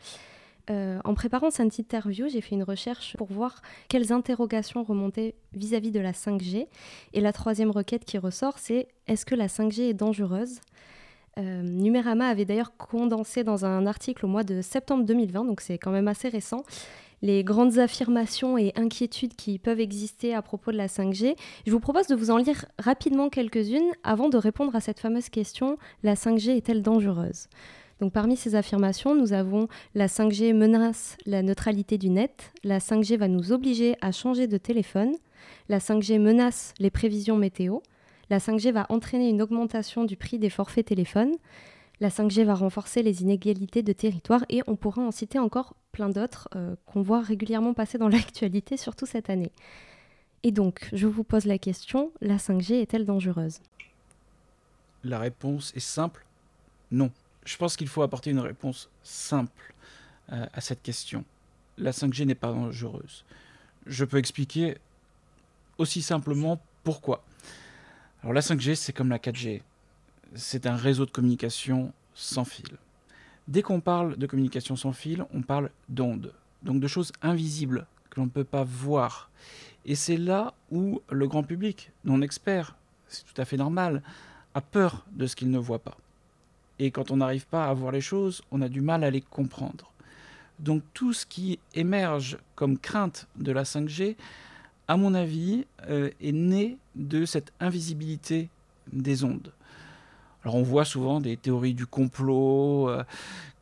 Euh, 0.68 1.00
en 1.04 1.14
préparant 1.14 1.50
cette 1.50 1.78
interview, 1.78 2.28
j'ai 2.28 2.40
fait 2.40 2.54
une 2.54 2.62
recherche 2.62 3.16
pour 3.16 3.28
voir 3.28 3.62
quelles 3.88 4.12
interrogations 4.12 4.84
remontaient 4.84 5.34
vis-à-vis 5.54 5.90
de 5.90 6.00
la 6.00 6.12
5G. 6.12 6.66
Et 7.12 7.20
la 7.20 7.32
troisième 7.32 7.70
requête 7.70 8.04
qui 8.04 8.18
ressort, 8.18 8.58
c'est 8.58 8.88
est-ce 9.06 9.26
que 9.26 9.34
la 9.34 9.48
5G 9.48 9.90
est 9.90 9.94
dangereuse? 9.94 10.60
Euh, 11.38 11.62
Numérama 11.62 12.26
avait 12.26 12.44
d'ailleurs 12.44 12.76
condensé 12.76 13.44
dans 13.44 13.64
un 13.64 13.86
article 13.86 14.24
au 14.26 14.28
mois 14.28 14.44
de 14.44 14.62
septembre 14.62 15.04
2020, 15.04 15.44
donc 15.44 15.60
c'est 15.60 15.78
quand 15.78 15.90
même 15.90 16.08
assez 16.08 16.28
récent, 16.28 16.64
les 17.22 17.44
grandes 17.44 17.78
affirmations 17.78 18.56
et 18.56 18.72
inquiétudes 18.76 19.34
qui 19.34 19.58
peuvent 19.58 19.80
exister 19.80 20.34
à 20.34 20.42
propos 20.42 20.72
de 20.72 20.76
la 20.76 20.86
5G. 20.86 21.36
Je 21.66 21.70
vous 21.70 21.80
propose 21.80 22.06
de 22.06 22.14
vous 22.14 22.30
en 22.30 22.38
lire 22.38 22.64
rapidement 22.78 23.28
quelques-unes 23.28 23.90
avant 24.02 24.28
de 24.28 24.36
répondre 24.36 24.74
à 24.74 24.80
cette 24.80 25.00
fameuse 25.00 25.28
question, 25.28 25.76
la 26.02 26.14
5G 26.14 26.56
est-elle 26.56 26.82
dangereuse? 26.82 27.48
Donc 28.00 28.12
parmi 28.14 28.36
ces 28.36 28.54
affirmations, 28.54 29.14
nous 29.14 29.34
avons 29.34 29.68
la 29.94 30.06
5G 30.06 30.54
menace 30.54 31.18
la 31.26 31.42
neutralité 31.42 31.98
du 31.98 32.08
net, 32.08 32.52
la 32.64 32.78
5G 32.78 33.18
va 33.18 33.28
nous 33.28 33.52
obliger 33.52 33.94
à 34.00 34.10
changer 34.10 34.46
de 34.46 34.56
téléphone, 34.56 35.12
la 35.68 35.78
5G 35.78 36.18
menace 36.18 36.72
les 36.78 36.90
prévisions 36.90 37.36
météo, 37.36 37.80
La 38.30 38.38
5G 38.38 38.70
va 38.72 38.86
entraîner 38.88 39.28
une 39.28 39.42
augmentation 39.42 40.04
du 40.04 40.16
prix 40.16 40.38
des 40.38 40.50
forfaits 40.50 40.86
téléphones. 40.86 41.34
La 42.00 42.08
5G 42.08 42.44
va 42.44 42.54
renforcer 42.54 43.02
les 43.02 43.22
inégalités 43.22 43.82
de 43.82 43.92
territoire 43.92 44.44
et 44.48 44.62
on 44.68 44.76
pourra 44.76 45.02
en 45.02 45.10
citer 45.10 45.40
encore 45.40 45.74
plein 45.90 46.08
d'autres 46.08 46.48
euh, 46.54 46.76
qu'on 46.86 47.02
voit 47.02 47.20
régulièrement 47.20 47.74
passer 47.74 47.98
dans 47.98 48.08
l'actualité, 48.08 48.76
surtout 48.76 49.04
cette 49.04 49.30
année. 49.30 49.50
Et 50.44 50.52
donc, 50.52 50.88
je 50.92 51.08
vous 51.08 51.24
pose 51.24 51.44
la 51.44 51.58
question, 51.58 52.12
la 52.20 52.36
5G 52.36 52.80
est-elle 52.80 53.04
dangereuse? 53.04 53.60
La 55.02 55.18
réponse 55.18 55.72
est 55.74 55.80
simple, 55.80 56.24
non. 56.90 57.10
Je 57.44 57.56
pense 57.56 57.76
qu'il 57.76 57.88
faut 57.88 58.02
apporter 58.02 58.30
une 58.30 58.38
réponse 58.38 58.90
simple 59.02 59.74
euh, 60.32 60.46
à 60.52 60.60
cette 60.60 60.82
question. 60.82 61.24
La 61.78 61.90
5G 61.90 62.24
n'est 62.26 62.34
pas 62.34 62.52
dangereuse. 62.52 63.24
Je 63.86 64.04
peux 64.04 64.18
expliquer 64.18 64.78
aussi 65.78 66.00
simplement 66.00 66.60
pourquoi. 66.84 67.24
Alors 68.22 68.34
la 68.34 68.42
5G, 68.42 68.74
c'est 68.74 68.92
comme 68.92 69.08
la 69.08 69.18
4G. 69.18 69.62
C'est 70.34 70.66
un 70.66 70.76
réseau 70.76 71.06
de 71.06 71.10
communication 71.10 71.92
sans 72.12 72.44
fil. 72.44 72.76
Dès 73.48 73.62
qu'on 73.62 73.80
parle 73.80 74.18
de 74.18 74.26
communication 74.26 74.76
sans 74.76 74.92
fil, 74.92 75.24
on 75.32 75.40
parle 75.40 75.70
d'ondes, 75.88 76.34
donc 76.62 76.80
de 76.80 76.86
choses 76.86 77.12
invisibles 77.22 77.86
que 78.10 78.20
l'on 78.20 78.26
ne 78.26 78.30
peut 78.30 78.44
pas 78.44 78.62
voir. 78.62 79.30
Et 79.86 79.94
c'est 79.94 80.18
là 80.18 80.52
où 80.70 81.00
le 81.10 81.26
grand 81.28 81.42
public, 81.42 81.92
non 82.04 82.20
expert, 82.20 82.76
c'est 83.08 83.24
tout 83.24 83.40
à 83.40 83.46
fait 83.46 83.56
normal, 83.56 84.02
a 84.52 84.60
peur 84.60 85.06
de 85.12 85.26
ce 85.26 85.34
qu'il 85.34 85.50
ne 85.50 85.58
voit 85.58 85.78
pas. 85.78 85.96
Et 86.78 86.90
quand 86.90 87.10
on 87.10 87.16
n'arrive 87.16 87.46
pas 87.46 87.68
à 87.68 87.74
voir 87.74 87.90
les 87.90 88.02
choses, 88.02 88.42
on 88.50 88.60
a 88.60 88.68
du 88.68 88.82
mal 88.82 89.02
à 89.02 89.10
les 89.10 89.22
comprendre. 89.22 89.92
Donc 90.58 90.82
tout 90.92 91.14
ce 91.14 91.24
qui 91.24 91.58
émerge 91.74 92.36
comme 92.54 92.76
crainte 92.76 93.28
de 93.36 93.50
la 93.50 93.62
5G, 93.62 94.16
à 94.88 94.98
mon 94.98 95.14
avis, 95.14 95.64
euh, 95.88 96.10
est 96.20 96.32
né 96.32 96.76
de 96.94 97.24
cette 97.24 97.52
invisibilité 97.60 98.48
des 98.92 99.24
ondes. 99.24 99.52
Alors 100.44 100.56
on 100.56 100.62
voit 100.62 100.84
souvent 100.84 101.20
des 101.20 101.36
théories 101.36 101.74
du 101.74 101.86
complot 101.86 102.88
euh, 102.88 103.04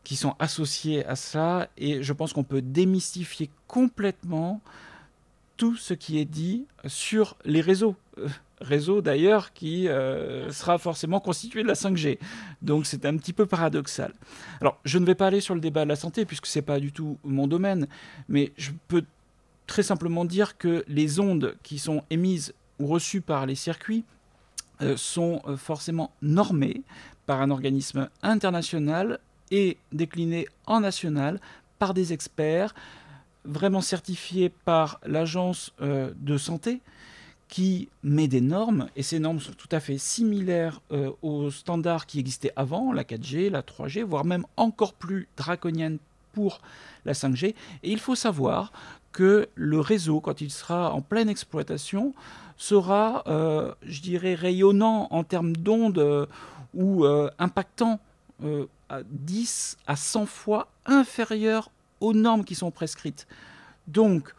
qui 0.04 0.16
sont 0.16 0.34
associées 0.38 1.04
à 1.06 1.16
ça, 1.16 1.68
et 1.76 2.02
je 2.02 2.12
pense 2.12 2.32
qu'on 2.32 2.44
peut 2.44 2.62
démystifier 2.62 3.50
complètement 3.66 4.60
tout 5.56 5.76
ce 5.76 5.92
qui 5.92 6.18
est 6.18 6.24
dit 6.24 6.66
sur 6.86 7.36
les 7.44 7.60
réseaux. 7.60 7.96
Euh, 8.18 8.28
réseau 8.60 9.02
d'ailleurs 9.02 9.52
qui 9.52 9.88
euh, 9.88 10.50
sera 10.50 10.78
forcément 10.78 11.20
constitué 11.20 11.62
de 11.62 11.68
la 11.68 11.74
5G. 11.74 12.18
Donc 12.62 12.86
c'est 12.86 13.04
un 13.06 13.16
petit 13.16 13.32
peu 13.32 13.46
paradoxal. 13.46 14.12
Alors 14.60 14.78
je 14.84 14.98
ne 14.98 15.06
vais 15.06 15.14
pas 15.14 15.26
aller 15.28 15.40
sur 15.40 15.54
le 15.54 15.60
débat 15.60 15.84
de 15.84 15.88
la 15.88 15.96
santé 15.96 16.24
puisque 16.24 16.46
ce 16.46 16.58
n'est 16.58 16.64
pas 16.64 16.80
du 16.80 16.92
tout 16.92 17.18
mon 17.24 17.46
domaine, 17.46 17.86
mais 18.28 18.52
je 18.56 18.70
peux 18.88 19.04
très 19.66 19.82
simplement 19.82 20.24
dire 20.24 20.58
que 20.58 20.84
les 20.88 21.20
ondes 21.20 21.56
qui 21.62 21.78
sont 21.78 22.02
émises 22.10 22.54
ou 22.78 22.86
reçues 22.86 23.20
par 23.20 23.46
les 23.46 23.54
circuits 23.54 24.04
euh, 24.82 24.96
sont 24.96 25.42
forcément 25.56 26.12
normées 26.22 26.82
par 27.26 27.42
un 27.42 27.50
organisme 27.50 28.08
international 28.22 29.18
et 29.50 29.76
déclinées 29.92 30.46
en 30.66 30.80
national 30.80 31.40
par 31.78 31.94
des 31.94 32.12
experts 32.12 32.74
vraiment 33.44 33.80
certifiés 33.80 34.50
par 34.50 35.00
l'agence 35.04 35.72
euh, 35.80 36.12
de 36.16 36.36
santé 36.36 36.80
qui 37.48 37.88
met 38.02 38.28
des 38.28 38.42
normes, 38.42 38.88
et 38.94 39.02
ces 39.02 39.18
normes 39.18 39.40
sont 39.40 39.52
tout 39.52 39.68
à 39.72 39.80
fait 39.80 39.96
similaires 39.96 40.82
euh, 40.92 41.10
aux 41.22 41.50
standards 41.50 42.04
qui 42.04 42.18
existaient 42.18 42.52
avant, 42.56 42.92
la 42.92 43.04
4G, 43.04 43.48
la 43.48 43.62
3G, 43.62 44.02
voire 44.02 44.26
même 44.26 44.44
encore 44.58 44.92
plus 44.92 45.28
draconiennes 45.38 45.98
pour 46.34 46.60
la 47.06 47.14
5G. 47.14 47.46
Et 47.46 47.90
il 47.90 47.98
faut 47.98 48.14
savoir 48.14 48.70
que 49.12 49.48
le 49.54 49.80
réseau, 49.80 50.20
quand 50.20 50.42
il 50.42 50.50
sera 50.50 50.92
en 50.92 51.00
pleine 51.00 51.30
exploitation, 51.30 52.12
sera, 52.58 53.22
euh, 53.26 53.72
je 53.82 54.02
dirais, 54.02 54.34
rayonnant 54.34 55.08
en 55.10 55.24
termes 55.24 55.56
d'ondes 55.56 56.28
ou 56.74 57.06
impactant 57.38 57.98
à 58.88 59.00
10 59.04 59.78
à 59.86 59.96
100 59.96 60.26
fois 60.26 60.68
inférieur 60.84 61.70
aux 62.00 62.12
normes 62.12 62.44
qui 62.44 62.54
sont 62.54 62.70
prescrites. 62.70 63.26
Donc, 63.86 64.34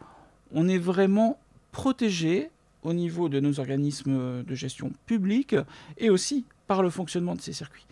on 0.52 0.68
est 0.68 0.78
vraiment 0.78 1.38
protégé 1.72 2.50
au 2.82 2.92
niveau 2.92 3.28
de 3.28 3.40
nos 3.40 3.60
organismes 3.60 4.42
de 4.42 4.54
gestion 4.54 4.92
publique 5.06 5.56
et 5.98 6.10
aussi 6.10 6.44
par 6.66 6.82
le 6.82 6.90
fonctionnement 6.90 7.34
de 7.34 7.40
ces 7.40 7.52
circuits. 7.52 7.86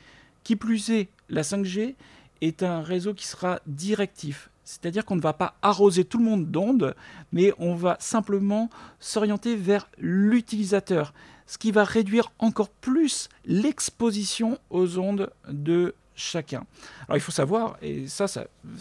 Qui 0.45 0.57
plus 0.57 0.91
est, 0.91 1.09
la 1.29 1.43
5G 1.43 1.95
est 2.41 2.63
un 2.63 2.81
réseau 2.81 3.13
qui 3.13 3.27
sera 3.27 3.61
directif. 3.67 4.51
C'est-à-dire 4.69 5.07
qu'on 5.07 5.17
ne 5.17 5.23
va 5.23 5.33
pas 5.33 5.55
arroser 5.63 6.05
tout 6.05 6.19
le 6.19 6.25
monde 6.25 6.51
d'ondes, 6.51 6.95
mais 7.33 7.55
on 7.59 7.75
va 7.75 7.97
simplement 8.01 8.69
s'orienter 9.01 9.57
vers 9.57 9.89
l'utilisateur, 9.97 11.15
ce 11.47 11.57
qui 11.57 11.73
va 11.73 11.85
réduire 11.85 12.33
encore 12.39 12.69
plus 12.69 13.31
l'exposition 13.47 14.59
aux 14.69 14.99
ondes 14.99 15.31
de 15.49 15.95
chacun. 16.15 16.67
Alors 17.07 17.17
il 17.17 17.21
faut 17.21 17.33
savoir, 17.33 17.79
et 17.81 18.09
ça, 18.09 18.27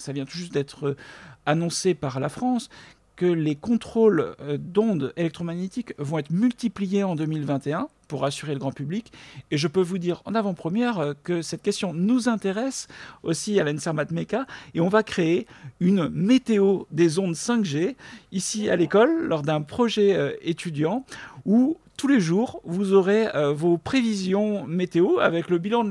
vient 0.10 0.25
tout 0.25 0.38
juste 0.38 0.51
d'être 0.51 0.98
annoncé 1.46 1.94
par 1.94 2.20
la 2.20 2.27
France, 2.27 2.67
que 3.18 3.26
les 3.26 3.56
contrôles 3.56 4.36
euh, 4.40 4.58
d'ondes 4.58 5.12
électromagnétiques 5.18 5.94
vont 5.98 6.20
être 6.20 6.32
multipliés 6.32 7.04
en 7.04 7.16
2021 7.16 7.90
pour 8.08 8.24
assurer 8.24 8.54
le 8.54 8.60
grand 8.60 8.72
public. 8.72 9.12
Et 9.52 9.58
je 9.58 9.68
peux 9.68 9.82
vous 9.82 9.98
dire 9.98 10.22
en 10.24 10.34
avant-première 10.36 11.00
euh, 11.00 11.14
que 11.24 11.42
cette 11.42 11.62
question 11.62 11.94
nous 11.94 12.30
intéresse 12.30 12.88
aussi 13.24 13.60
à 13.60 13.66
l'ENSERMAT 13.66 14.06
MECA 14.12 14.46
et 14.74 14.80
on 14.80 14.88
va 14.88 15.04
créer 15.04 15.48
une 15.82 16.08
météo 16.08 16.84
des 16.92 17.20
ondes 17.20 17.36
5G 17.36 17.96
ici 18.32 18.70
à 18.70 18.78
l'école 18.78 19.28
lors 19.28 19.42
d'un 19.42 19.62
projet 19.62 20.38
étudiant 20.42 21.04
où 21.46 21.78
tous 21.98 22.08
les 22.08 22.20
jours, 22.20 22.62
vous 22.63 22.94
aurez 22.94 23.27
euh, 23.36 23.51
vos 23.51 23.77
prévisions 23.80 24.66
météo 24.68 25.18
avec 25.20 25.50
le 25.50 25.58
bilan 25.58 25.84
de 25.84 25.89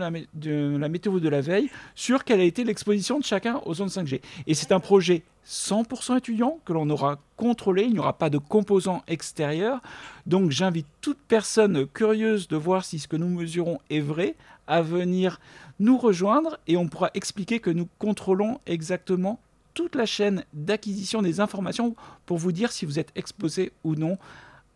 la, 0.78 0.88
météo 0.88 1.18
de 1.18 1.28
la 1.28 1.40
veille 1.40 1.68
sur 1.96 2.22
quelle 2.22 2.40
a 2.40 2.44
été 2.44 2.62
l'exposition 2.62 3.18
de 3.18 3.24
chacun 3.24 3.60
aux 3.66 3.82
ondes 3.82 3.90
5G. 3.90 4.20
Et 4.46 4.54
c'est 4.54 4.70
un 4.70 4.78
projet 4.78 5.24
100% 5.48 6.18
étudiant 6.18 6.60
que 6.64 6.72
l'on 6.72 6.88
aura 6.90 7.18
contrôlé, 7.36 7.82
il 7.82 7.92
n'y 7.92 7.98
aura 7.98 8.12
pas 8.12 8.30
de 8.30 8.38
composants 8.38 9.02
extérieurs. 9.08 9.80
Donc 10.26 10.52
j'invite 10.52 10.86
toute 11.00 11.18
personne 11.26 11.86
curieuse 11.88 12.46
de 12.46 12.56
voir 12.56 12.84
si 12.84 13.00
ce 13.00 13.08
que 13.08 13.16
nous 13.16 13.28
mesurons 13.28 13.80
est 13.90 14.00
vrai 14.00 14.36
à 14.68 14.82
venir 14.82 15.40
nous 15.80 15.98
rejoindre 15.98 16.58
et 16.68 16.76
on 16.76 16.86
pourra 16.86 17.10
expliquer 17.14 17.58
que 17.58 17.70
nous 17.70 17.88
contrôlons 17.98 18.60
exactement 18.66 19.40
toute 19.74 19.94
la 19.94 20.06
chaîne 20.06 20.44
d'acquisition 20.54 21.20
des 21.20 21.40
informations 21.40 21.96
pour 22.24 22.38
vous 22.38 22.52
dire 22.52 22.72
si 22.72 22.86
vous 22.86 22.98
êtes 22.98 23.12
exposé 23.14 23.72
ou 23.84 23.94
non 23.94 24.18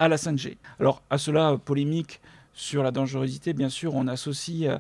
à 0.01 0.09
la 0.09 0.17
5G. 0.17 0.57
Alors 0.81 1.03
à 1.11 1.19
cela, 1.19 1.57
polémique 1.63 2.21
sur 2.55 2.83
la 2.83 2.91
dangerosité, 2.91 3.53
bien 3.53 3.69
sûr, 3.69 3.95
on 3.95 4.09
associe 4.09 4.69
euh, 4.69 4.79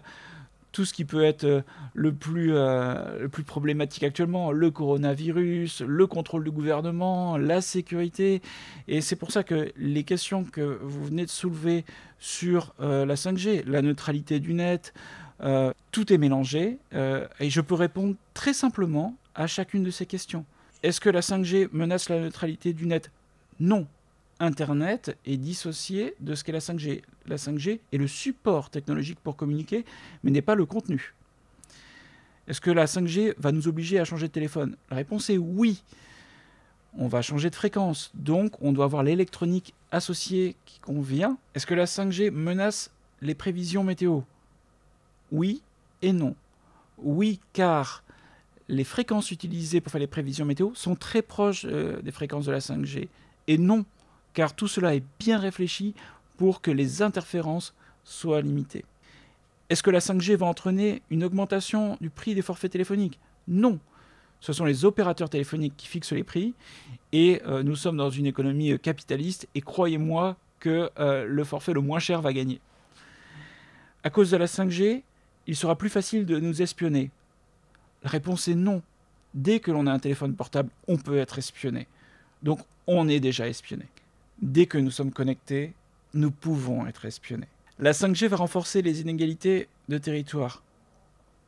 tout 0.72 0.84
ce 0.84 0.94
qui 0.94 1.04
peut 1.04 1.22
être 1.22 1.44
euh, 1.44 1.62
le 1.94 2.12
plus, 2.12 2.54
euh, 2.54 3.20
le 3.20 3.28
plus 3.28 3.44
problématique 3.44 4.02
actuellement, 4.02 4.50
le 4.50 4.70
coronavirus, 4.70 5.82
le 5.82 6.06
contrôle 6.06 6.42
du 6.42 6.50
gouvernement, 6.50 7.36
la 7.36 7.60
sécurité. 7.60 8.40
Et 8.88 9.02
c'est 9.02 9.14
pour 9.14 9.30
ça 9.30 9.44
que 9.44 9.70
les 9.76 10.04
questions 10.04 10.44
que 10.44 10.78
vous 10.82 11.04
venez 11.04 11.26
de 11.26 11.30
soulever 11.30 11.84
sur 12.18 12.74
la 12.78 13.14
5G, 13.14 13.64
la 13.66 13.80
neutralité 13.80 14.40
du 14.40 14.52
net, 14.52 14.92
tout 15.90 16.12
est 16.12 16.18
mélangé. 16.18 16.78
et 16.92 17.48
je 17.48 17.60
peux 17.62 17.74
répondre 17.74 18.14
très 18.34 18.52
simplement 18.52 19.16
à 19.34 19.46
chacune 19.46 19.82
de 19.82 19.90
ces 19.90 20.04
questions. 20.04 20.44
Est-ce 20.82 21.00
que 21.00 21.08
la 21.08 21.20
5G 21.20 21.68
menace 21.72 22.10
la 22.10 22.20
neutralité 22.20 22.74
du 22.74 22.84
net? 22.84 23.10
Non, 23.58 23.86
Internet 24.40 25.16
est 25.26 25.36
dissocié 25.36 26.14
de 26.20 26.34
ce 26.34 26.42
qu'est 26.42 26.52
la 26.52 26.60
5G. 26.60 27.02
La 27.26 27.36
5G 27.36 27.80
est 27.92 27.98
le 27.98 28.08
support 28.08 28.70
technologique 28.70 29.20
pour 29.20 29.36
communiquer, 29.36 29.84
mais 30.24 30.30
n'est 30.30 30.42
pas 30.42 30.54
le 30.54 30.64
contenu. 30.64 31.14
Est-ce 32.48 32.60
que 32.60 32.70
la 32.70 32.86
5G 32.86 33.34
va 33.38 33.52
nous 33.52 33.68
obliger 33.68 34.00
à 34.00 34.04
changer 34.04 34.26
de 34.26 34.32
téléphone? 34.32 34.76
La 34.90 34.96
réponse 34.96 35.30
est 35.30 35.38
oui. 35.38 35.84
On 36.98 37.06
va 37.06 37.22
changer 37.22 37.50
de 37.50 37.54
fréquence, 37.54 38.10
donc 38.14 38.60
on 38.60 38.72
doit 38.72 38.86
avoir 38.86 39.04
l'électronique 39.04 39.74
associée 39.92 40.56
qui 40.64 40.80
convient. 40.80 41.38
Est-ce 41.54 41.66
que 41.66 41.74
la 41.74 41.84
5G 41.84 42.32
menace 42.32 42.90
les 43.20 43.34
prévisions 43.34 43.84
météo? 43.84 44.22
Oui 45.30 45.62
et 46.02 46.12
non. 46.12 46.34
Oui, 46.98 47.38
car 47.52 48.02
les 48.68 48.84
fréquences 48.84 49.30
utilisées 49.30 49.80
pour 49.80 49.92
faire 49.92 50.00
les 50.00 50.06
prévisions 50.06 50.44
météo 50.44 50.70
sont 50.74 50.96
très 50.96 51.22
proches 51.22 51.66
euh, 51.68 52.00
des 52.02 52.10
fréquences 52.10 52.46
de 52.46 52.52
la 52.52 52.58
5G. 52.58 53.08
Et 53.46 53.58
non, 53.58 53.84
car 54.34 54.54
tout 54.54 54.68
cela 54.68 54.94
est 54.94 55.04
bien 55.18 55.38
réfléchi 55.38 55.94
pour 56.36 56.60
que 56.60 56.70
les 56.70 57.02
interférences 57.02 57.74
soient 58.04 58.40
limitées. 58.40 58.84
Est-ce 59.68 59.82
que 59.82 59.90
la 59.90 60.00
5G 60.00 60.36
va 60.36 60.46
entraîner 60.46 61.02
une 61.10 61.22
augmentation 61.22 61.96
du 62.00 62.10
prix 62.10 62.34
des 62.34 62.42
forfaits 62.42 62.72
téléphoniques? 62.72 63.20
Non. 63.46 63.78
Ce 64.40 64.52
sont 64.52 64.64
les 64.64 64.84
opérateurs 64.84 65.28
téléphoniques 65.28 65.76
qui 65.76 65.86
fixent 65.86 66.12
les 66.12 66.24
prix 66.24 66.54
et 67.12 67.42
euh, 67.46 67.62
nous 67.62 67.76
sommes 67.76 67.96
dans 67.96 68.10
une 68.10 68.26
économie 68.26 68.72
euh, 68.72 68.78
capitaliste 68.78 69.46
et 69.54 69.60
croyez-moi 69.60 70.36
que 70.58 70.90
euh, 70.98 71.24
le 71.26 71.44
forfait 71.44 71.72
le 71.72 71.82
moins 71.82 71.98
cher 71.98 72.20
va 72.22 72.32
gagner. 72.32 72.60
À 74.02 74.10
cause 74.10 74.30
de 74.30 74.36
la 74.36 74.46
5G, 74.46 75.02
il 75.46 75.56
sera 75.56 75.76
plus 75.76 75.90
facile 75.90 76.24
de 76.26 76.40
nous 76.40 76.62
espionner. 76.62 77.10
La 78.02 78.10
réponse 78.10 78.48
est 78.48 78.54
non. 78.54 78.82
Dès 79.34 79.60
que 79.60 79.70
l'on 79.70 79.86
a 79.86 79.92
un 79.92 79.98
téléphone 79.98 80.34
portable, 80.34 80.70
on 80.88 80.96
peut 80.96 81.18
être 81.18 81.38
espionné. 81.38 81.86
Donc 82.42 82.60
on 82.86 83.08
est 83.08 83.20
déjà 83.20 83.46
espionné. 83.46 83.86
Dès 84.42 84.66
que 84.66 84.78
nous 84.78 84.90
sommes 84.90 85.12
connectés, 85.12 85.74
nous 86.14 86.30
pouvons 86.30 86.86
être 86.86 87.04
espionnés. 87.04 87.48
La 87.78 87.92
5G 87.92 88.28
va 88.28 88.36
renforcer 88.36 88.82
les 88.82 89.00
inégalités 89.00 89.68
de 89.88 89.98
territoire. 89.98 90.62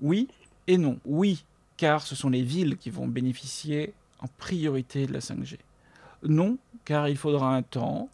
Oui 0.01 0.29
et 0.67 0.79
non. 0.79 0.99
Oui, 1.05 1.45
car 1.77 2.03
ce 2.03 2.15
sont 2.15 2.31
les 2.31 2.43
villes 2.43 2.77
qui 2.77 2.91
vont 2.91 3.09
bénéficier 3.09 3.95
en 4.21 4.27
priorité 4.39 5.07
de 5.07 5.13
la 5.13 5.21
5G. 5.21 5.59
Non, 6.23 6.59
car 6.85 7.09
il 7.09 7.17
faudra 7.17 7.55
un 7.55 7.63
temps 7.63 8.09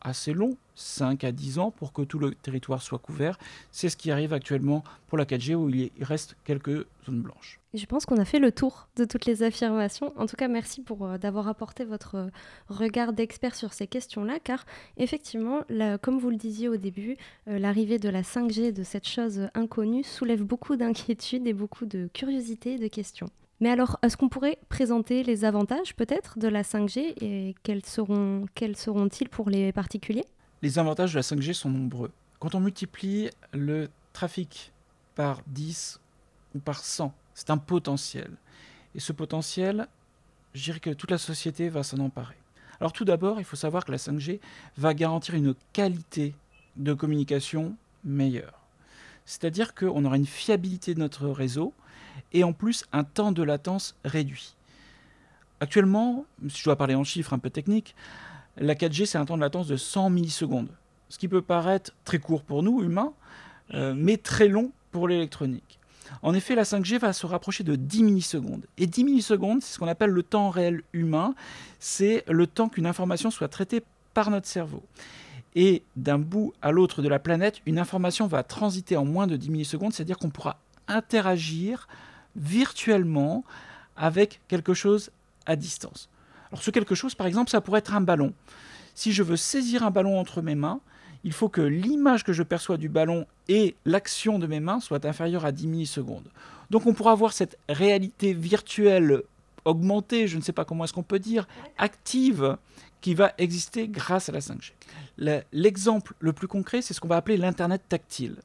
assez 0.00 0.32
long, 0.32 0.56
5 0.74 1.24
à 1.24 1.32
10 1.32 1.58
ans, 1.58 1.70
pour 1.70 1.92
que 1.92 2.02
tout 2.02 2.18
le 2.18 2.34
territoire 2.34 2.82
soit 2.82 2.98
couvert. 2.98 3.38
C'est 3.70 3.88
ce 3.88 3.96
qui 3.96 4.10
arrive 4.10 4.32
actuellement 4.32 4.82
pour 5.08 5.18
la 5.18 5.24
4G 5.24 5.54
où 5.54 5.68
il 5.68 5.90
reste 6.00 6.36
quelques 6.44 6.86
zones 7.04 7.22
blanches. 7.22 7.60
Je 7.72 7.86
pense 7.86 8.04
qu'on 8.04 8.16
a 8.16 8.24
fait 8.24 8.40
le 8.40 8.50
tour 8.50 8.88
de 8.96 9.04
toutes 9.04 9.26
les 9.26 9.44
affirmations. 9.44 10.12
En 10.16 10.26
tout 10.26 10.34
cas, 10.34 10.48
merci 10.48 10.82
pour 10.82 11.06
euh, 11.06 11.18
d'avoir 11.18 11.46
apporté 11.46 11.84
votre 11.84 12.16
euh, 12.16 12.28
regard 12.68 13.12
d'expert 13.12 13.54
sur 13.54 13.72
ces 13.72 13.86
questions-là, 13.86 14.38
car 14.42 14.64
effectivement, 14.96 15.60
comme 16.02 16.18
vous 16.18 16.30
le 16.30 16.36
disiez 16.36 16.68
au 16.68 16.76
début, 16.76 17.16
euh, 17.46 17.60
l'arrivée 17.60 17.98
de 17.98 18.08
la 18.08 18.22
5G, 18.22 18.72
de 18.72 18.82
cette 18.82 19.06
chose 19.06 19.48
inconnue, 19.54 20.02
soulève 20.02 20.42
beaucoup 20.42 20.74
d'inquiétudes 20.74 21.46
et 21.46 21.52
beaucoup 21.52 21.86
de 21.86 22.08
curiosité 22.12 22.72
et 22.74 22.78
de 22.78 22.88
questions. 22.88 23.30
Mais 23.60 23.68
alors, 23.68 23.98
est-ce 24.02 24.16
qu'on 24.16 24.30
pourrait 24.30 24.58
présenter 24.70 25.22
les 25.22 25.44
avantages 25.44 25.94
peut-être 25.94 26.38
de 26.38 26.48
la 26.48 26.62
5G 26.62 27.12
et 27.20 27.54
quels 27.62 27.84
seront, 27.84 28.46
quels 28.54 28.76
seront-ils 28.76 29.28
pour 29.28 29.50
les 29.50 29.70
particuliers? 29.70 30.24
Les 30.62 30.78
avantages 30.78 31.12
de 31.12 31.18
la 31.18 31.22
5G 31.22 31.52
sont 31.52 31.68
nombreux. 31.68 32.10
Quand 32.38 32.54
on 32.54 32.60
multiplie 32.60 33.28
le 33.52 33.90
trafic 34.14 34.72
par 35.14 35.42
10 35.48 36.00
ou 36.54 36.58
par 36.58 36.82
100, 36.82 37.12
c'est 37.34 37.50
un 37.50 37.58
potentiel. 37.58 38.30
Et 38.94 39.00
ce 39.00 39.12
potentiel, 39.12 39.88
je 40.54 40.64
dirais 40.64 40.80
que 40.80 40.90
toute 40.90 41.10
la 41.10 41.18
société 41.18 41.68
va 41.68 41.82
s'en 41.82 41.98
emparer. 41.98 42.36
Alors 42.80 42.94
tout 42.94 43.04
d'abord, 43.04 43.40
il 43.40 43.44
faut 43.44 43.56
savoir 43.56 43.84
que 43.84 43.92
la 43.92 43.98
5G 43.98 44.40
va 44.78 44.94
garantir 44.94 45.34
une 45.34 45.54
qualité 45.74 46.34
de 46.76 46.94
communication 46.94 47.76
meilleure. 48.04 48.58
C'est-à-dire 49.26 49.74
qu'on 49.74 50.02
aura 50.06 50.16
une 50.16 50.26
fiabilité 50.26 50.94
de 50.94 51.00
notre 51.00 51.28
réseau 51.28 51.74
et 52.32 52.44
en 52.44 52.52
plus 52.52 52.84
un 52.92 53.04
temps 53.04 53.32
de 53.32 53.42
latence 53.42 53.96
réduit. 54.04 54.54
Actuellement, 55.60 56.24
si 56.48 56.58
je 56.58 56.64
dois 56.64 56.76
parler 56.76 56.94
en 56.94 57.04
chiffres 57.04 57.32
un 57.32 57.38
peu 57.38 57.50
techniques, 57.50 57.94
la 58.56 58.74
4G 58.74 59.06
c'est 59.06 59.18
un 59.18 59.26
temps 59.26 59.36
de 59.36 59.42
latence 59.42 59.66
de 59.66 59.76
100 59.76 60.10
millisecondes, 60.10 60.70
ce 61.08 61.18
qui 61.18 61.28
peut 61.28 61.42
paraître 61.42 61.92
très 62.04 62.18
court 62.18 62.42
pour 62.42 62.62
nous, 62.62 62.82
humains, 62.82 63.12
euh, 63.74 63.94
mais 63.96 64.16
très 64.16 64.48
long 64.48 64.72
pour 64.90 65.06
l'électronique. 65.06 65.78
En 66.22 66.34
effet, 66.34 66.54
la 66.54 66.64
5G 66.64 66.98
va 66.98 67.12
se 67.12 67.26
rapprocher 67.26 67.62
de 67.62 67.76
10 67.76 68.02
millisecondes. 68.02 68.66
Et 68.78 68.86
10 68.86 69.04
millisecondes, 69.04 69.62
c'est 69.62 69.74
ce 69.74 69.78
qu'on 69.78 69.88
appelle 69.88 70.10
le 70.10 70.22
temps 70.22 70.50
réel 70.50 70.82
humain, 70.92 71.34
c'est 71.78 72.24
le 72.28 72.46
temps 72.46 72.68
qu'une 72.68 72.86
information 72.86 73.30
soit 73.30 73.48
traitée 73.48 73.82
par 74.12 74.30
notre 74.30 74.46
cerveau. 74.46 74.82
Et 75.54 75.82
d'un 75.96 76.18
bout 76.18 76.52
à 76.62 76.70
l'autre 76.72 77.02
de 77.02 77.08
la 77.08 77.18
planète, 77.18 77.60
une 77.66 77.78
information 77.78 78.26
va 78.26 78.42
transiter 78.42 78.96
en 78.96 79.04
moins 79.04 79.26
de 79.26 79.36
10 79.36 79.50
millisecondes, 79.50 79.92
c'est-à-dire 79.92 80.18
qu'on 80.18 80.30
pourra 80.30 80.58
interagir 80.88 81.88
virtuellement 82.36 83.44
avec 83.96 84.40
quelque 84.48 84.74
chose 84.74 85.10
à 85.46 85.56
distance. 85.56 86.08
Alors 86.50 86.62
ce 86.62 86.70
quelque 86.70 86.94
chose, 86.94 87.14
par 87.14 87.26
exemple, 87.26 87.50
ça 87.50 87.60
pourrait 87.60 87.78
être 87.78 87.94
un 87.94 88.00
ballon. 88.00 88.32
Si 88.94 89.12
je 89.12 89.22
veux 89.22 89.36
saisir 89.36 89.82
un 89.82 89.90
ballon 89.90 90.18
entre 90.18 90.42
mes 90.42 90.54
mains, 90.54 90.80
il 91.22 91.32
faut 91.32 91.48
que 91.48 91.60
l'image 91.60 92.24
que 92.24 92.32
je 92.32 92.42
perçois 92.42 92.76
du 92.76 92.88
ballon 92.88 93.26
et 93.48 93.76
l'action 93.84 94.38
de 94.38 94.46
mes 94.46 94.60
mains 94.60 94.80
soient 94.80 95.06
inférieures 95.06 95.44
à 95.44 95.52
10 95.52 95.66
millisecondes. 95.66 96.28
Donc 96.70 96.86
on 96.86 96.94
pourra 96.94 97.12
avoir 97.12 97.32
cette 97.32 97.58
réalité 97.68 98.32
virtuelle 98.32 99.22
augmentée, 99.64 100.26
je 100.26 100.36
ne 100.36 100.42
sais 100.42 100.52
pas 100.52 100.64
comment 100.64 100.84
est-ce 100.84 100.92
qu'on 100.92 101.02
peut 101.02 101.18
dire, 101.18 101.46
active, 101.76 102.56
qui 103.00 103.14
va 103.14 103.32
exister 103.38 103.88
grâce 103.88 104.28
à 104.28 104.32
la 104.32 104.40
5G. 104.40 104.72
L'exemple 105.52 106.14
le 106.20 106.32
plus 106.32 106.48
concret, 106.48 106.82
c'est 106.82 106.94
ce 106.94 107.00
qu'on 107.00 107.08
va 107.08 107.16
appeler 107.16 107.36
l'Internet 107.36 107.82
tactile. 107.88 108.36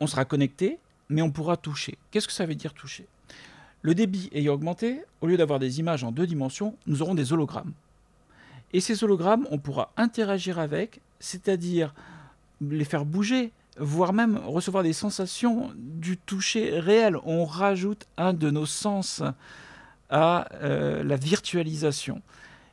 On 0.00 0.06
sera 0.06 0.24
connecté, 0.24 0.78
mais 1.08 1.22
on 1.22 1.30
pourra 1.30 1.56
toucher. 1.56 1.98
Qu'est-ce 2.10 2.26
que 2.26 2.32
ça 2.32 2.46
veut 2.46 2.54
dire 2.54 2.74
toucher? 2.74 3.06
Le 3.82 3.94
débit 3.94 4.28
ayant 4.32 4.54
augmenté, 4.54 5.02
au 5.20 5.26
lieu 5.26 5.36
d'avoir 5.36 5.58
des 5.58 5.78
images 5.78 6.02
en 6.04 6.12
deux 6.12 6.26
dimensions, 6.26 6.76
nous 6.86 7.02
aurons 7.02 7.14
des 7.14 7.32
hologrammes. 7.32 7.72
Et 8.72 8.80
ces 8.80 9.04
hologrammes, 9.04 9.46
on 9.50 9.58
pourra 9.58 9.92
interagir 9.96 10.58
avec, 10.58 11.00
c'est-à-dire 11.20 11.94
les 12.60 12.84
faire 12.84 13.04
bouger, 13.04 13.52
voire 13.78 14.12
même 14.12 14.38
recevoir 14.38 14.82
des 14.82 14.92
sensations 14.92 15.70
du 15.76 16.16
toucher 16.16 16.80
réel. 16.80 17.16
On 17.24 17.44
rajoute 17.44 18.06
un 18.16 18.32
de 18.32 18.50
nos 18.50 18.66
sens 18.66 19.22
à 20.10 20.48
euh, 20.54 21.04
la 21.04 21.16
virtualisation. 21.16 22.22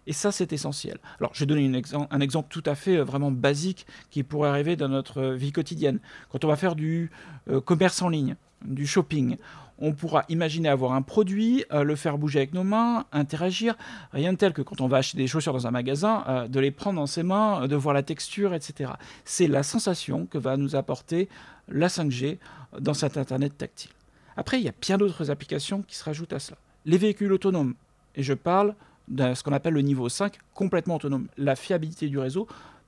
Et 0.08 0.14
ça, 0.14 0.32
c'est 0.32 0.52
essentiel. 0.54 0.98
Alors, 1.20 1.32
je 1.34 1.40
vais 1.42 1.46
donner 1.46 1.82
un 2.10 2.20
exemple 2.20 2.50
tout 2.50 2.64
à 2.66 2.76
fait 2.76 2.98
euh, 2.98 3.04
vraiment 3.04 3.32
basique 3.32 3.86
qui 4.10 4.24
pourrait 4.24 4.50
arriver 4.50 4.76
dans 4.76 4.90
notre 4.90 5.22
euh, 5.22 5.36
vie 5.36 5.52
quotidienne. 5.52 6.00
Quand 6.30 6.44
on 6.44 6.48
va 6.48 6.56
faire 6.56 6.76
du 6.76 7.12
euh, 7.50 7.62
commerce 7.62 8.02
en 8.02 8.10
ligne, 8.10 8.36
du 8.66 8.88
shopping, 8.88 9.38
on 9.80 9.94
pourra 9.94 10.24
imaginer 10.30 10.70
avoir 10.70 10.94
un 10.94 11.02
produit, 11.02 11.66
le 11.72 11.96
faire 11.98 12.18
bouger 12.18 12.40
avec 12.40 12.54
nos 12.54 12.64
mains, 12.64 13.06
interagir. 13.12 13.76
Rien 14.14 14.32
de 14.32 14.38
tel 14.38 14.54
que 14.54 14.62
quand 14.62 14.80
on 14.80 14.88
va 14.88 14.98
acheter 14.98 15.18
des 15.18 15.28
chaussures 15.28 15.52
dans 15.52 15.68
un 15.68 15.72
magasin, 15.72 16.48
de 16.48 16.60
les 16.62 16.72
prendre 16.72 16.98
dans 16.98 17.08
ses 17.08 17.24
mains, 17.24 17.68
de 17.68 17.76
voir 17.76 17.94
la 17.94 18.04
texture, 18.04 18.54
etc. 18.54 18.92
C'est 19.26 19.48
la 19.48 19.64
sensation 19.64 20.28
que 20.28 20.38
va 20.38 20.56
nous 20.56 20.78
apporter 20.78 21.28
la 21.68 21.88
5G 21.88 22.38
dans 22.80 22.94
cet 22.94 23.18
Internet 23.18 23.58
tactile. 23.58 23.92
Après, 24.38 24.60
il 24.60 24.64
y 24.64 24.70
a 24.70 24.74
bien 24.80 24.98
d'autres 24.98 25.32
applications 25.32 25.82
qui 25.82 25.98
se 25.98 26.06
rajoutent 26.06 26.34
à 26.34 26.40
cela. 26.40 26.58
Les 26.86 26.98
véhicules 26.98 27.34
autonomes. 27.34 27.74
Et 28.16 28.24
je 28.24 28.34
parle 28.34 28.76
ce 29.10 29.44
qu'on 29.44 29.54
appelle 29.54 29.74
le 29.74 29.82
niveau 29.82 30.10
5, 30.10 30.38
complètement 30.54 30.96
autonome. 30.96 31.28
La 31.38 31.56
fiabilité 31.56 32.08
du 32.08 32.18
réseau 32.18 32.48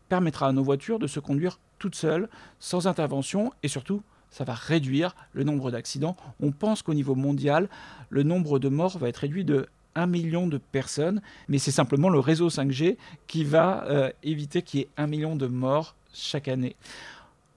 permettra 0.09 0.47
à 0.47 0.51
nos 0.51 0.63
voitures 0.63 0.99
de 0.99 1.07
se 1.07 1.19
conduire 1.19 1.59
toutes 1.79 1.95
seules, 1.95 2.29
sans 2.59 2.87
intervention, 2.87 3.51
et 3.63 3.67
surtout, 3.67 4.01
ça 4.29 4.43
va 4.43 4.53
réduire 4.53 5.15
le 5.33 5.43
nombre 5.43 5.71
d'accidents. 5.71 6.15
On 6.41 6.51
pense 6.51 6.81
qu'au 6.81 6.93
niveau 6.93 7.15
mondial, 7.15 7.69
le 8.09 8.23
nombre 8.23 8.59
de 8.59 8.69
morts 8.69 8.97
va 8.97 9.09
être 9.09 9.17
réduit 9.17 9.45
de 9.45 9.67
1 9.95 10.07
million 10.07 10.47
de 10.47 10.57
personnes, 10.57 11.21
mais 11.47 11.57
c'est 11.57 11.71
simplement 11.71 12.09
le 12.09 12.19
réseau 12.19 12.49
5G 12.49 12.97
qui 13.27 13.43
va 13.43 13.85
euh, 13.85 14.11
éviter 14.23 14.61
qu'il 14.61 14.81
y 14.81 14.83
ait 14.83 14.89
1 14.97 15.07
million 15.07 15.35
de 15.35 15.47
morts 15.47 15.95
chaque 16.13 16.47
année. 16.47 16.75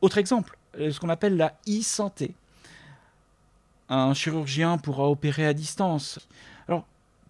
Autre 0.01 0.19
exemple, 0.19 0.57
euh, 0.79 0.93
ce 0.93 1.01
qu'on 1.01 1.09
appelle 1.09 1.37
la 1.37 1.55
e-santé. 1.69 2.35
Un 3.89 4.15
chirurgien 4.15 4.79
pourra 4.79 5.09
opérer 5.09 5.47
à 5.47 5.55
distance. 5.55 6.21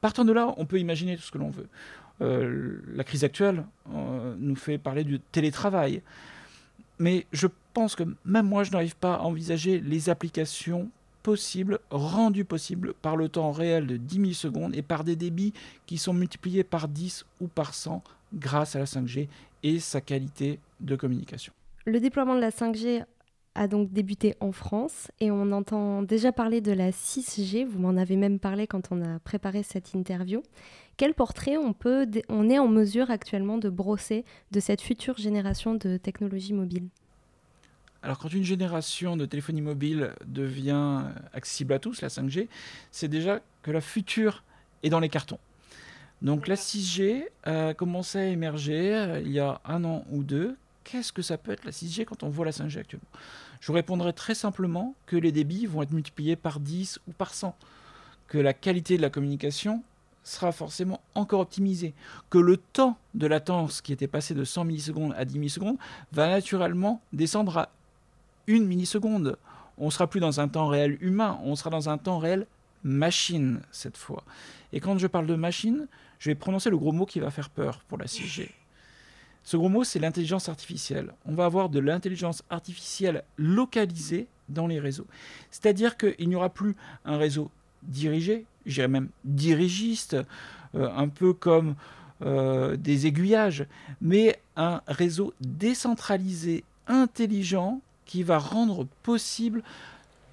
Partant 0.01 0.25
de 0.25 0.33
là, 0.33 0.55
on 0.57 0.67
peut 0.67 0.79
imaginer 0.79 1.17
tout 1.17 1.23
ce 1.23 1.31
que 1.31 1.39
l'on 1.39 1.51
veut. 1.51 1.69
Euh, 2.21 2.81
la 2.95 3.05
crise 3.05 3.25
actuelle 3.25 3.65
euh, 3.95 4.35
nous 4.39 4.57
fait 4.57 4.79
parler 4.79 5.05
du 5.05 5.21
télétravail. 5.21 6.03
Mais 6.99 7.27
je 7.33 7.47
pense 7.75 7.95
que 7.95 8.03
même 8.25 8.47
moi, 8.47 8.65
je 8.65 8.73
n'arrive 8.73 8.97
pas 8.97 9.15
à 9.15 9.21
envisager 9.21 9.81
les 9.81 10.11
applications 10.11 10.91
possibles, 11.23 11.79
rendues 11.91 12.45
possibles 12.45 12.95
par 12.95 13.17
le 13.17 13.29
temps 13.29 13.53
réel 13.53 13.87
de 13.87 13.97
10 13.97 14.19
millisecondes 14.19 14.75
et 14.75 14.83
par 14.83 15.05
des 15.05 15.17
débits 15.17 15.53
qui 15.87 15.99
sont 15.99 16.15
multipliés 16.15 16.65
par 16.65 16.89
10 16.89 17.25
ou 17.41 17.49
par 17.49 17.75
100 17.75 18.03
grâce 18.35 18.77
à 18.77 18.81
la 18.81 18.85
5G 18.85 19.29
et 19.63 19.79
sa 19.79 20.01
qualité 20.01 20.59
de 20.81 20.97
communication. 20.97 21.53
Le 21.85 22.01
déploiement 22.01 22.35
de 22.35 22.41
la 22.41 22.51
5G 22.51 23.05
a 23.59 23.66
donc 23.66 23.92
débuté 23.92 24.37
en 24.40 24.53
France 24.53 25.11
et 25.18 25.33
on 25.33 25.51
entend 25.51 26.03
déjà 26.03 26.31
parler 26.31 26.61
de 26.61 26.71
la 26.71 26.90
6G, 26.90 27.66
vous 27.66 27.81
m'en 27.81 27.97
avez 27.97 28.14
même 28.14 28.38
parlé 28.38 28.68
quand 28.68 28.92
on 28.92 29.03
a 29.03 29.18
préparé 29.18 29.64
cette 29.64 29.94
interview. 29.94 30.42
Quel 30.97 31.12
portrait 31.12 31.57
on, 31.57 31.73
peut, 31.73 32.09
on 32.29 32.49
est 32.49 32.59
en 32.61 32.68
mesure 32.68 33.11
actuellement 33.11 33.59
de 33.59 33.68
brosser 33.68 34.25
de 34.53 34.61
cette 34.61 34.81
future 34.81 35.18
génération 35.18 35.75
de 35.75 35.97
technologies 35.97 36.53
mobiles? 36.53 36.88
Alors 38.03 38.18
quand 38.18 38.33
une 38.33 38.44
génération 38.44 39.16
de 39.16 39.27
téléphonie 39.27 39.61
mobile 39.61 40.12
devient 40.25 41.03
accessible 41.33 41.73
à 41.73 41.81
tous, 41.81 42.01
la 42.01 42.09
5G, 42.09 42.47
c'est 42.92 43.09
déjà 43.09 43.40
que 43.62 43.73
la 43.73 43.81
future 43.81 44.44
est 44.85 44.88
dans 44.88 45.01
les 45.01 45.09
cartons. 45.09 45.40
Donc 46.23 46.47
la 46.47 46.55
6G 46.55 47.25
a 47.42 47.75
commencé 47.75 48.18
à 48.18 48.27
émerger 48.27 48.94
euh, 48.94 49.21
il 49.21 49.33
y 49.33 49.40
a 49.40 49.61
un 49.64 49.85
an 49.85 50.05
ou 50.11 50.23
deux. 50.23 50.57
Qu'est-ce 50.90 51.12
que 51.12 51.20
ça 51.20 51.37
peut 51.37 51.53
être 51.53 51.66
la 51.66 51.70
6G 51.70 52.07
quand 52.07 52.22
on 52.22 52.31
voit 52.31 52.46
la 52.46 52.51
5G 52.51 52.79
actuellement? 52.79 53.11
Je 53.61 53.66
vous 53.66 53.74
répondrai 53.74 54.14
très 54.14 54.35
simplement 54.35 54.94
que 55.05 55.16
les 55.16 55.33
débits 55.33 55.66
vont 55.66 55.83
être 55.83 55.92
multipliés 55.92 56.35
par 56.35 56.61
10 56.61 57.01
ou 57.07 57.12
par 57.12 57.35
100, 57.35 57.55
que 58.27 58.38
la 58.38 58.55
qualité 58.55 58.96
de 58.96 59.03
la 59.03 59.11
communication 59.11 59.83
sera 60.24 60.51
forcément 60.51 61.03
encore 61.14 61.40
optimisée, 61.40 61.92
que 62.31 62.38
le 62.38 62.57
temps 62.57 62.96
de 63.12 63.27
latence 63.27 63.83
qui 63.83 63.92
était 63.92 64.07
passé 64.07 64.33
de 64.33 64.44
100 64.44 64.64
millisecondes 64.64 65.12
à 65.18 65.27
10 65.27 65.38
millisecondes 65.38 65.77
va 66.12 66.27
naturellement 66.27 67.03
descendre 67.12 67.59
à 67.59 67.68
1 68.48 68.61
milliseconde. 68.61 69.37
On 69.77 69.87
ne 69.87 69.90
sera 69.90 70.07
plus 70.07 70.20
dans 70.20 70.40
un 70.40 70.48
temps 70.48 70.68
réel 70.68 70.96
humain, 71.03 71.38
on 71.44 71.55
sera 71.55 71.68
dans 71.68 71.90
un 71.90 71.98
temps 71.98 72.18
réel 72.18 72.46
machine 72.83 73.61
cette 73.72 73.98
fois. 73.98 74.24
Et 74.72 74.81
quand 74.81 74.96
je 74.96 75.07
parle 75.07 75.27
de 75.27 75.35
machine, 75.35 75.87
je 76.18 76.31
vais 76.31 76.35
prononcer 76.35 76.70
le 76.70 76.79
gros 76.79 76.92
mot 76.92 77.05
qui 77.05 77.20
va 77.20 77.31
faire 77.31 77.51
peur 77.51 77.81
pour 77.88 77.98
la 77.98 78.07
6G. 78.07 78.48
Ce 79.49 79.57
gros 79.57 79.71
mot, 79.71 79.83
c'est 79.83 79.99
l'intelligence 79.99 80.51
artificielle. 80.51 81.15
On 81.25 81.33
va 81.33 81.47
avoir 81.47 81.71
de 81.71 81.79
l'intelligence 81.79 82.43
artificielle 82.51 83.25
localisée 83.39 84.27
dans 84.51 84.67
les 84.67 84.79
réseaux. 84.79 85.07
C'est-à-dire 85.51 85.97
qu'il 85.97 86.29
n'y 86.29 86.37
aura 86.37 86.51
plus 86.51 86.77
un 87.07 87.17
réseau 87.17 87.51
dirigé, 87.83 88.45
j'irais 88.67 88.89
même 88.89 89.09
dirigiste, 89.25 90.19
euh, 90.75 90.91
un 90.95 91.09
peu 91.09 91.33
comme 91.33 91.77
euh, 92.21 92.77
des 92.77 93.07
aiguillages, 93.07 93.65
mais 94.03 94.39
un 94.57 94.83
réseau 94.87 95.33
décentralisé 95.41 96.63
intelligent 96.87 97.81
qui 98.05 98.25
va 98.25 98.39
rendre 98.39 98.87
possible 99.03 99.63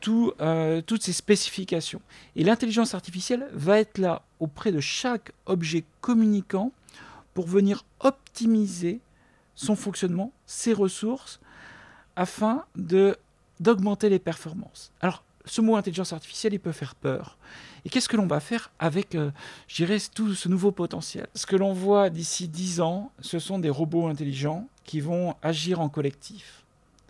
euh, 0.09 0.81
toutes 0.81 1.03
ces 1.03 1.13
spécifications. 1.13 2.01
Et 2.35 2.43
l'intelligence 2.43 2.93
artificielle 2.93 3.47
va 3.53 3.79
être 3.79 3.97
là 3.97 4.23
auprès 4.41 4.73
de 4.73 4.81
chaque 4.81 5.31
objet 5.45 5.85
communicant 6.01 6.73
pour 7.33 7.47
venir 7.47 7.85
optimiser 8.01 8.99
son 9.55 9.75
fonctionnement, 9.75 10.31
ses 10.45 10.73
ressources, 10.73 11.39
afin 12.15 12.65
d'augmenter 13.59 14.09
les 14.09 14.19
performances. 14.19 14.91
Alors, 15.01 15.23
ce 15.45 15.61
mot 15.61 15.75
intelligence 15.75 16.13
artificielle, 16.13 16.53
il 16.53 16.59
peut 16.59 16.71
faire 16.71 16.95
peur. 16.95 17.37
Et 17.83 17.89
qu'est-ce 17.89 18.09
que 18.09 18.17
l'on 18.17 18.25
va 18.25 18.39
faire 18.39 18.71
avec, 18.79 19.13
euh, 19.13 19.31
je 19.67 19.75
dirais, 19.75 19.97
tout 20.13 20.33
ce 20.33 20.49
nouveau 20.49 20.71
potentiel? 20.71 21.27
Ce 21.35 21.45
que 21.45 21.55
l'on 21.55 21.73
voit 21.73 22.09
d'ici 22.09 22.47
10 22.47 22.81
ans, 22.81 23.11
ce 23.21 23.37
sont 23.37 23.59
des 23.59 23.69
robots 23.69 24.07
intelligents 24.07 24.67
qui 24.85 25.01
vont 25.01 25.35
agir 25.43 25.81
en 25.81 25.89
collectif. 25.89 26.63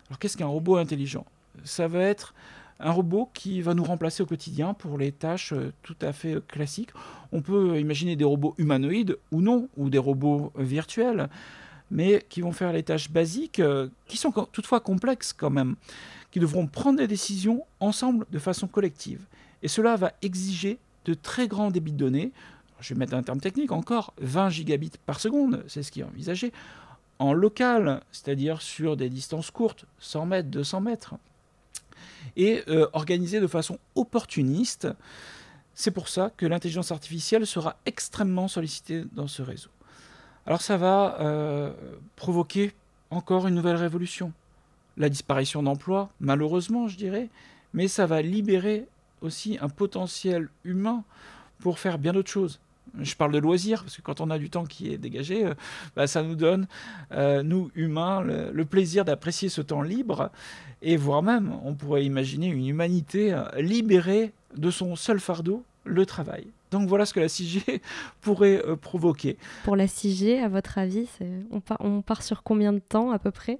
Alors, 0.08 0.18
qu'est-ce 0.18 0.36
qu'un 0.36 0.46
robot 0.46 0.76
intelligent? 0.76 1.24
Ça 1.64 1.88
va 1.88 2.00
être 2.00 2.34
un 2.80 2.90
robot 2.90 3.30
qui 3.32 3.62
va 3.62 3.74
nous 3.74 3.84
remplacer 3.84 4.22
au 4.22 4.26
quotidien 4.26 4.74
pour 4.74 4.98
les 4.98 5.12
tâches 5.12 5.52
euh, 5.52 5.72
tout 5.82 5.96
à 6.02 6.12
fait 6.12 6.34
euh, 6.34 6.44
classiques. 6.46 6.90
On 7.32 7.40
peut 7.40 7.78
imaginer 7.80 8.16
des 8.16 8.24
robots 8.24 8.54
humanoïdes 8.58 9.16
ou 9.32 9.40
non, 9.40 9.68
ou 9.76 9.88
des 9.88 9.98
robots 9.98 10.52
euh, 10.58 10.62
virtuels, 10.62 11.28
mais 11.90 12.24
qui 12.28 12.40
vont 12.40 12.52
faire 12.52 12.72
les 12.72 12.82
tâches 12.82 13.10
basiques, 13.10 13.62
qui 14.06 14.16
sont 14.16 14.32
toutefois 14.32 14.80
complexes 14.80 15.32
quand 15.32 15.50
même, 15.50 15.76
qui 16.30 16.40
devront 16.40 16.66
prendre 16.66 16.98
des 16.98 17.06
décisions 17.06 17.64
ensemble 17.80 18.26
de 18.30 18.38
façon 18.38 18.66
collective. 18.66 19.26
Et 19.62 19.68
cela 19.68 19.96
va 19.96 20.12
exiger 20.22 20.78
de 21.04 21.14
très 21.14 21.48
grands 21.48 21.70
débits 21.70 21.92
de 21.92 21.98
données. 21.98 22.32
Je 22.80 22.92
vais 22.92 22.98
mettre 22.98 23.14
un 23.14 23.22
terme 23.22 23.40
technique 23.40 23.72
encore, 23.72 24.12
20 24.18 24.50
gigabits 24.50 24.92
par 25.06 25.20
seconde, 25.20 25.64
c'est 25.68 25.82
ce 25.82 25.90
qui 25.90 26.00
est 26.00 26.04
envisagé, 26.04 26.52
en 27.18 27.32
local, 27.32 28.02
c'est-à-dire 28.12 28.60
sur 28.60 28.96
des 28.96 29.08
distances 29.08 29.50
courtes, 29.50 29.86
100 30.00 30.26
mètres, 30.26 30.48
200 30.50 30.80
mètres 30.82 31.14
et 32.36 32.62
euh, 32.68 32.86
organisé 32.92 33.40
de 33.40 33.46
façon 33.46 33.78
opportuniste. 33.94 34.88
C'est 35.74 35.90
pour 35.90 36.08
ça 36.08 36.30
que 36.36 36.46
l'intelligence 36.46 36.90
artificielle 36.90 37.46
sera 37.46 37.76
extrêmement 37.86 38.48
sollicitée 38.48 39.04
dans 39.12 39.28
ce 39.28 39.42
réseau. 39.42 39.70
Alors 40.46 40.62
ça 40.62 40.76
va 40.76 41.16
euh, 41.20 41.72
provoquer 42.14 42.72
encore 43.10 43.48
une 43.48 43.54
nouvelle 43.56 43.76
révolution. 43.76 44.32
La 44.96 45.08
disparition 45.08 45.62
d'emplois, 45.62 46.08
malheureusement 46.20 46.86
je 46.86 46.96
dirais, 46.96 47.28
mais 47.74 47.88
ça 47.88 48.06
va 48.06 48.22
libérer 48.22 48.86
aussi 49.22 49.58
un 49.60 49.68
potentiel 49.68 50.48
humain 50.64 51.02
pour 51.58 51.80
faire 51.80 51.98
bien 51.98 52.12
d'autres 52.12 52.30
choses. 52.30 52.60
Je 53.00 53.14
parle 53.16 53.32
de 53.32 53.38
loisirs, 53.38 53.82
parce 53.82 53.96
que 53.96 54.02
quand 54.02 54.20
on 54.20 54.30
a 54.30 54.38
du 54.38 54.48
temps 54.48 54.64
qui 54.64 54.90
est 54.92 54.98
dégagé, 54.98 55.44
euh, 55.44 55.54
bah, 55.96 56.06
ça 56.06 56.22
nous 56.22 56.36
donne, 56.36 56.66
euh, 57.12 57.42
nous 57.42 57.70
humains, 57.74 58.22
le, 58.22 58.64
plaisir 58.64 59.04
d'apprécier 59.04 59.48
ce 59.48 59.60
temps 59.60 59.82
libre, 59.82 60.30
et 60.80 60.96
voire 60.96 61.22
même, 61.22 61.52
on 61.64 61.74
pourrait 61.74 62.04
imaginer 62.04 62.46
une 62.46 62.68
humanité 62.68 63.36
libérée 63.58 64.32
de 64.56 64.70
son 64.70 64.96
seul 64.96 65.18
fardeau, 65.18 65.64
le 65.84 66.06
travail. 66.06 66.46
Donc 66.70 66.88
voilà 66.88 67.06
ce 67.06 67.14
que 67.14 67.20
la 67.20 67.26
6G 67.26 67.80
pourrait 68.20 68.62
provoquer. 68.80 69.36
Pour 69.64 69.76
la 69.76 69.86
6G, 69.86 70.42
à 70.42 70.48
votre 70.48 70.78
avis, 70.78 71.08
on 71.50 71.60
part, 71.60 71.78
on 71.80 72.02
part 72.02 72.22
sur 72.22 72.42
combien 72.42 72.72
de 72.72 72.80
temps 72.80 73.10
à 73.10 73.18
peu 73.18 73.30
près? 73.30 73.58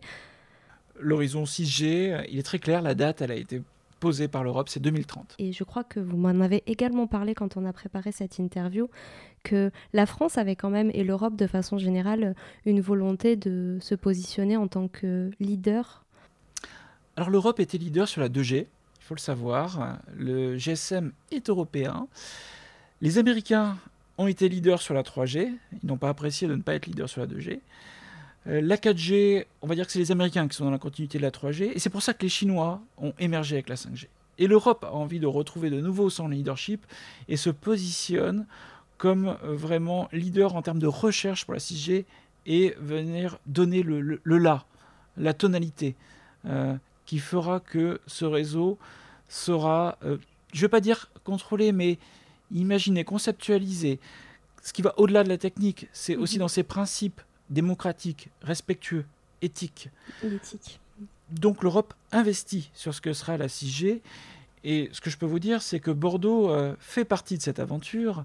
L'horizon 0.98 1.44
6G, 1.44 2.26
il 2.30 2.38
est 2.38 2.42
très 2.42 2.58
clair, 2.58 2.82
la 2.82 2.94
date, 2.94 3.20
elle 3.20 3.30
a 3.30 3.36
été 3.36 3.62
posée 4.00 4.28
par 4.28 4.44
l'Europe, 4.44 4.68
c'est 4.68 4.80
2030. 4.80 5.36
Et 5.38 5.52
je 5.52 5.64
crois 5.64 5.84
que 5.84 6.00
vous 6.00 6.16
m'en 6.16 6.40
avez 6.40 6.62
également 6.66 7.06
parlé 7.06 7.34
quand 7.34 7.56
on 7.56 7.64
a 7.64 7.72
préparé 7.72 8.12
cette 8.12 8.38
interview, 8.38 8.88
que 9.42 9.70
la 9.92 10.06
France 10.06 10.38
avait 10.38 10.56
quand 10.56 10.70
même, 10.70 10.90
et 10.94 11.04
l'Europe 11.04 11.36
de 11.36 11.46
façon 11.46 11.78
générale, 11.78 12.34
une 12.64 12.80
volonté 12.80 13.36
de 13.36 13.78
se 13.80 13.94
positionner 13.94 14.56
en 14.56 14.68
tant 14.68 14.88
que 14.88 15.30
leader. 15.40 16.04
Alors 17.16 17.30
l'Europe 17.30 17.60
était 17.60 17.78
leader 17.78 18.08
sur 18.08 18.20
la 18.20 18.28
2G, 18.28 18.66
il 18.66 19.04
faut 19.04 19.14
le 19.14 19.20
savoir. 19.20 19.98
Le 20.14 20.56
GSM 20.56 21.12
est 21.30 21.48
européen. 21.48 22.08
Les 23.02 23.18
Américains 23.18 23.76
ont 24.18 24.26
été 24.26 24.48
leaders 24.48 24.80
sur 24.80 24.94
la 24.94 25.02
3G, 25.02 25.52
ils 25.82 25.86
n'ont 25.86 25.98
pas 25.98 26.08
apprécié 26.08 26.48
de 26.48 26.54
ne 26.54 26.62
pas 26.62 26.74
être 26.74 26.86
leaders 26.86 27.08
sur 27.08 27.20
la 27.20 27.26
2G. 27.26 27.60
Euh, 28.46 28.60
la 28.62 28.76
4G, 28.76 29.44
on 29.60 29.66
va 29.66 29.74
dire 29.74 29.86
que 29.86 29.92
c'est 29.92 29.98
les 29.98 30.12
Américains 30.12 30.48
qui 30.48 30.56
sont 30.56 30.64
dans 30.64 30.70
la 30.70 30.78
continuité 30.78 31.18
de 31.18 31.22
la 31.22 31.30
3G, 31.30 31.72
et 31.74 31.78
c'est 31.78 31.90
pour 31.90 32.02
ça 32.02 32.14
que 32.14 32.22
les 32.22 32.30
Chinois 32.30 32.80
ont 32.96 33.12
émergé 33.18 33.56
avec 33.56 33.68
la 33.68 33.74
5G. 33.74 34.06
Et 34.38 34.46
l'Europe 34.46 34.84
a 34.84 34.92
envie 34.92 35.20
de 35.20 35.26
retrouver 35.26 35.68
de 35.68 35.80
nouveau 35.80 36.08
son 36.08 36.28
leadership 36.28 36.86
et 37.28 37.36
se 37.36 37.50
positionne 37.50 38.46
comme 38.96 39.36
euh, 39.44 39.54
vraiment 39.54 40.08
leader 40.12 40.56
en 40.56 40.62
termes 40.62 40.78
de 40.78 40.86
recherche 40.86 41.44
pour 41.44 41.52
la 41.52 41.60
6G 41.60 42.04
et 42.46 42.74
venir 42.80 43.38
donner 43.44 43.82
le, 43.82 44.00
le, 44.00 44.38
la, 44.38 44.64
la 45.18 45.34
tonalité, 45.34 45.96
euh, 46.46 46.74
qui 47.04 47.18
fera 47.18 47.60
que 47.60 48.00
ce 48.06 48.24
réseau 48.24 48.78
sera, 49.28 49.98
je 50.02 50.08
ne 50.54 50.60
vais 50.60 50.68
pas 50.68 50.80
dire 50.80 51.10
contrôlé, 51.24 51.72
mais 51.72 51.98
imaginé, 52.52 53.04
conceptualisé. 53.04 53.98
Ce 54.62 54.72
qui 54.72 54.82
va 54.82 54.94
au-delà 54.98 55.24
de 55.24 55.28
la 55.28 55.38
technique, 55.38 55.88
c'est 55.92 56.16
aussi 56.16 56.36
mhm. 56.36 56.40
dans 56.40 56.48
ses 56.48 56.62
principes 56.62 57.20
démocratique, 57.50 58.28
respectueux, 58.42 59.04
éthique. 59.42 59.90
Donc 61.30 61.62
l'Europe 61.62 61.94
investit 62.12 62.70
sur 62.74 62.94
ce 62.94 63.00
que 63.00 63.12
sera 63.12 63.36
la 63.36 63.46
6G. 63.46 64.00
Et 64.64 64.88
ce 64.92 65.00
que 65.00 65.10
je 65.10 65.16
peux 65.16 65.26
vous 65.26 65.38
dire, 65.38 65.62
c'est 65.62 65.78
que 65.78 65.92
Bordeaux 65.92 66.50
euh, 66.50 66.74
fait 66.80 67.04
partie 67.04 67.36
de 67.36 67.42
cette 67.42 67.60
aventure. 67.60 68.24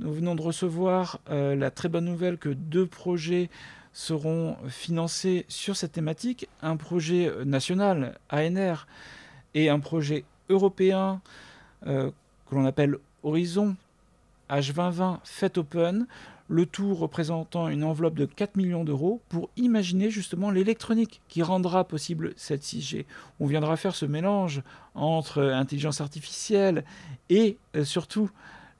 Nous 0.00 0.12
venons 0.12 0.34
de 0.34 0.40
recevoir 0.40 1.20
euh, 1.28 1.54
la 1.54 1.70
très 1.70 1.90
bonne 1.90 2.06
nouvelle 2.06 2.38
que 2.38 2.48
deux 2.48 2.86
projets 2.86 3.50
seront 3.92 4.56
financés 4.68 5.44
sur 5.48 5.76
cette 5.76 5.92
thématique. 5.92 6.48
Un 6.62 6.78
projet 6.78 7.30
national, 7.44 8.18
ANR, 8.30 8.86
et 9.54 9.68
un 9.68 9.80
projet 9.80 10.24
européen 10.48 11.20
euh, 11.86 12.10
que 12.48 12.54
l'on 12.54 12.64
appelle 12.64 12.96
Horizon 13.22 13.76
H2020 14.50 15.18
Fait 15.24 15.58
Open 15.58 16.06
le 16.48 16.66
tout 16.66 16.94
représentant 16.94 17.68
une 17.68 17.82
enveloppe 17.82 18.14
de 18.14 18.26
4 18.26 18.56
millions 18.56 18.84
d'euros 18.84 19.22
pour 19.30 19.48
imaginer 19.56 20.10
justement 20.10 20.50
l'électronique 20.50 21.22
qui 21.28 21.42
rendra 21.42 21.84
possible 21.84 22.34
cette 22.36 22.62
6G. 22.62 23.06
On 23.40 23.46
viendra 23.46 23.76
faire 23.76 23.94
ce 23.94 24.04
mélange 24.04 24.62
entre 24.94 25.42
intelligence 25.42 26.02
artificielle 26.02 26.84
et 27.30 27.56
euh, 27.74 27.84
surtout 27.84 28.30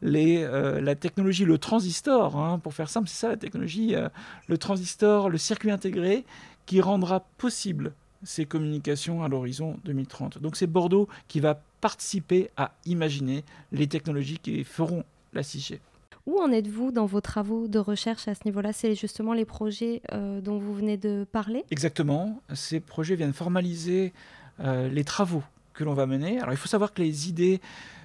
euh, 0.04 0.80
la 0.80 0.94
technologie, 0.94 1.44
le 1.44 1.58
transistor, 1.58 2.36
hein, 2.36 2.58
pour 2.58 2.74
faire 2.74 2.90
simple, 2.90 3.08
c'est 3.08 3.20
ça 3.20 3.28
la 3.28 3.36
technologie, 3.36 3.94
euh, 3.94 4.08
le 4.48 4.58
transistor, 4.58 5.30
le 5.30 5.38
circuit 5.38 5.70
intégré 5.70 6.24
qui 6.66 6.80
rendra 6.80 7.20
possible 7.38 7.92
ces 8.22 8.44
communications 8.44 9.22
à 9.22 9.28
l'horizon 9.28 9.76
2030. 9.84 10.38
Donc 10.38 10.56
c'est 10.56 10.66
Bordeaux 10.66 11.08
qui 11.28 11.40
va 11.40 11.60
participer 11.80 12.50
à 12.56 12.72
imaginer 12.86 13.44
les 13.72 13.86
technologies 13.86 14.38
qui 14.38 14.64
feront 14.64 15.04
la 15.32 15.42
6G. 15.42 15.78
Où 16.26 16.38
en 16.40 16.52
êtes-vous 16.52 16.92
dans 16.92 17.06
vos 17.06 17.20
travaux 17.20 17.66
de 17.66 17.80
recherche 17.80 18.28
à 18.28 18.34
ce 18.34 18.42
niveau-là? 18.44 18.72
C'est 18.72 18.94
justement 18.94 19.32
les 19.32 19.44
projets 19.44 20.02
euh, 20.12 20.40
dont 20.40 20.58
vous 20.58 20.72
venez 20.72 20.96
de 20.96 21.26
parler? 21.30 21.64
Exactement. 21.70 22.40
Ces 22.54 22.78
projets 22.78 23.16
viennent 23.16 23.32
formaliser 23.32 24.12
euh, 24.60 24.88
les 24.88 25.02
travaux 25.02 25.42
que 25.74 25.82
l'on 25.82 25.94
va 25.94 26.06
mener. 26.06 26.38
Alors 26.38 26.52
il 26.52 26.56
faut 26.56 26.68
savoir 26.68 26.92
que 26.92 27.02
les 27.02 27.28
idées 27.28 27.60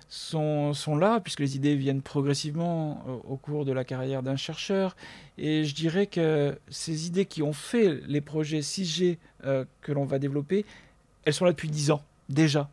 sont, 0.09 0.73
sont 0.73 0.95
là, 0.95 1.19
puisque 1.19 1.39
les 1.41 1.55
idées 1.55 1.75
viennent 1.75 2.01
progressivement 2.01 3.03
au, 3.05 3.09
euh, 3.09 3.33
au 3.33 3.37
cours 3.37 3.65
de 3.65 3.71
la 3.71 3.83
carrière 3.83 4.23
d'un 4.23 4.35
chercheur. 4.35 4.95
Et 5.37 5.63
je 5.63 5.75
dirais 5.75 6.07
que 6.07 6.57
ces 6.69 7.07
idées 7.07 7.25
qui 7.25 7.43
ont 7.43 7.53
fait 7.53 8.01
les 8.07 8.21
projets 8.21 8.59
6G 8.59 9.17
que 9.81 9.91
l'on 9.91 10.05
va 10.05 10.19
développer, 10.19 10.65
elles 11.23 11.33
sont 11.33 11.45
là 11.45 11.51
depuis 11.51 11.69
10 11.69 11.91
ans 11.91 12.01
déjà, 12.29 12.69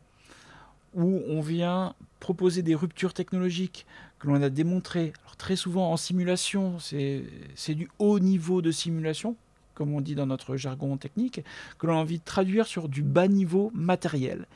où 0.95 1.23
on 1.29 1.41
vient 1.41 1.95
proposer 2.21 2.63
des 2.63 2.75
ruptures 2.75 3.13
technologiques 3.13 3.87
que 4.19 4.29
l'on 4.29 4.43
a 4.43 4.49
démontrées 4.49 5.13
très 5.37 5.57
souvent 5.57 5.93
en 5.93 5.97
simulation, 5.97 6.79
c'est 6.79 7.75
du 7.75 7.89
haut 7.99 8.19
niveau 8.19 8.63
de 8.63 8.71
simulation, 8.71 9.37
comme 9.75 9.95
on 9.95 10.01
dit 10.01 10.15
dans 10.15 10.27
notre 10.27 10.57
jargon 10.57 10.97
technique, 10.97 11.41
que 11.79 11.87
l'on 11.87 11.95
a 11.95 11.97
envie 11.97 12.19
de 12.19 12.25
traduire 12.25 12.67
sur 12.67 12.89
du 12.89 13.03
bas 13.03 13.29
niveau 13.29 13.71
matériel. 13.75 14.47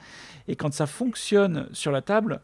Et 0.47 0.57
quand 0.57 0.73
ça 0.73 0.87
fonctionne 0.87 1.69
sur 1.73 1.93
la 1.93 2.03
table, 2.03 2.41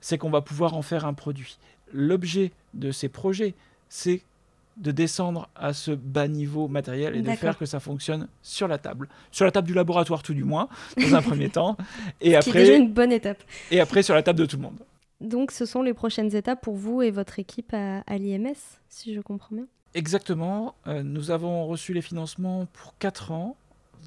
c'est 0.00 0.18
qu'on 0.18 0.30
va 0.30 0.40
pouvoir 0.40 0.74
en 0.74 0.82
faire 0.82 1.06
un 1.06 1.14
produit. 1.14 1.58
L'objet 1.92 2.52
de 2.74 2.92
ces 2.92 3.08
projets, 3.08 3.54
c'est 3.88 4.22
de 4.78 4.92
descendre 4.92 5.48
à 5.56 5.72
ce 5.72 5.90
bas 5.90 6.28
niveau 6.28 6.68
matériel 6.68 7.16
et 7.16 7.22
de 7.22 7.30
faire 7.32 7.58
que 7.58 7.66
ça 7.66 7.80
fonctionne 7.80 8.28
sur 8.42 8.68
la 8.68 8.78
table, 8.78 9.08
sur 9.32 9.44
la 9.44 9.50
table 9.50 9.66
du 9.66 9.74
laboratoire 9.74 10.22
tout 10.22 10.34
du 10.34 10.44
moins, 10.44 10.68
dans 10.96 11.14
un 11.14 11.22
premier 11.22 11.48
temps, 11.50 11.76
et 12.20 12.36
après 12.36 12.76
une 12.76 12.92
bonne 12.92 13.12
étape. 13.12 13.42
Et 13.70 13.80
après 13.80 14.02
sur 14.02 14.14
la 14.14 14.22
table 14.22 14.38
de 14.38 14.46
tout 14.46 14.56
le 14.56 14.62
monde. 14.62 14.78
Donc 15.20 15.50
ce 15.50 15.66
sont 15.66 15.82
les 15.82 15.94
prochaines 15.94 16.34
étapes 16.34 16.62
pour 16.62 16.76
vous 16.76 17.02
et 17.02 17.10
votre 17.10 17.38
équipe 17.38 17.74
à, 17.74 18.18
l'IMS, 18.18 18.54
si 18.88 19.14
je 19.14 19.20
comprends 19.20 19.56
bien? 19.56 19.66
Exactement. 19.94 20.74
Euh, 20.86 21.02
nous 21.02 21.30
avons 21.30 21.66
reçu 21.66 21.92
les 21.94 22.02
financements 22.02 22.66
pour 22.72 22.94
4 22.98 23.32
ans. 23.32 23.56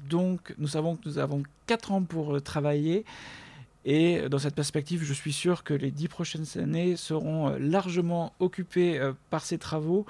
Donc 0.08 0.54
nous 0.58 0.68
savons 0.68 0.96
que 0.96 1.08
nous 1.08 1.18
avons 1.18 1.42
4 1.66 1.92
ans 1.92 2.02
pour 2.02 2.36
euh, 2.36 2.40
travailler. 2.40 3.04
Et 3.84 4.28
dans 4.28 4.38
cette 4.38 4.54
perspective, 4.54 5.02
je 5.02 5.12
suis 5.12 5.32
sûr 5.32 5.64
que 5.64 5.74
les 5.74 5.90
10 5.90 6.06
prochaines 6.06 6.46
années 6.56 6.96
seront 6.96 7.48
euh, 7.48 7.58
largement 7.58 8.32
occupées 8.38 9.00
par 9.28 9.44
ces 9.44 9.58
travaux 9.58 10.06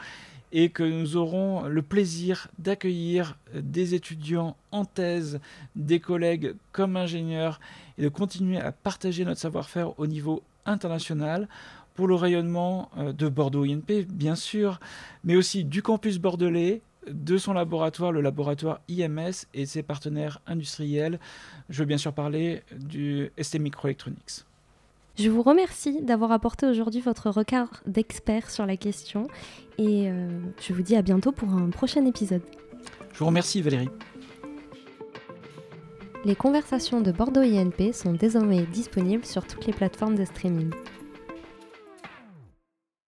et 0.54 0.68
que 0.68 0.82
nous 0.82 1.16
aurons 1.16 1.62
le 1.62 1.80
plaisir 1.80 2.48
d'accueillir 2.58 3.38
des 3.54 3.94
étudiants 3.94 4.54
en 4.70 4.84
thèse, 4.84 5.40
des 5.76 5.98
collègues 5.98 6.54
comme 6.72 6.98
ingénieurs 6.98 7.58
et 7.96 8.02
de 8.02 8.10
continuer 8.10 8.60
à 8.60 8.70
partager 8.70 9.24
notre 9.24 9.40
savoir-faire 9.40 9.98
au 9.98 10.06
niveau 10.06 10.42
international 10.66 11.48
pour 11.94 12.06
le 12.06 12.14
rayonnement 12.14 12.90
euh, 12.96 13.12
de 13.12 13.28
Bordeaux 13.28 13.64
INP, 13.64 14.06
bien 14.08 14.34
sûr, 14.34 14.80
mais 15.24 15.36
aussi 15.36 15.64
du 15.64 15.82
campus 15.82 16.18
bordelais, 16.18 16.82
de 17.10 17.36
son 17.36 17.52
laboratoire, 17.52 18.12
le 18.12 18.20
laboratoire 18.20 18.80
IMS 18.88 19.46
et 19.54 19.66
ses 19.66 19.82
partenaires 19.82 20.40
industriels. 20.46 21.18
Je 21.68 21.80
veux 21.80 21.86
bien 21.86 21.98
sûr 21.98 22.12
parler 22.12 22.62
du 22.78 23.30
ST 23.40 23.58
Microelectronics. 23.58 24.44
Je 25.18 25.28
vous 25.28 25.42
remercie 25.42 26.00
d'avoir 26.00 26.32
apporté 26.32 26.66
aujourd'hui 26.66 27.00
votre 27.00 27.28
regard 27.28 27.82
d'expert 27.86 28.50
sur 28.50 28.64
la 28.64 28.76
question 28.76 29.26
et 29.76 30.08
euh, 30.08 30.28
je 30.60 30.72
vous 30.72 30.82
dis 30.82 30.96
à 30.96 31.02
bientôt 31.02 31.32
pour 31.32 31.50
un 31.50 31.68
prochain 31.68 32.06
épisode. 32.06 32.42
Je 33.12 33.18
vous 33.18 33.26
remercie 33.26 33.60
Valérie. 33.60 33.90
Les 36.24 36.36
conversations 36.36 37.00
de 37.00 37.12
Bordeaux 37.12 37.40
INP 37.40 37.92
sont 37.92 38.12
désormais 38.12 38.62
disponibles 38.62 39.26
sur 39.26 39.46
toutes 39.46 39.66
les 39.66 39.72
plateformes 39.72 40.14
de 40.14 40.24
streaming. 40.24 40.70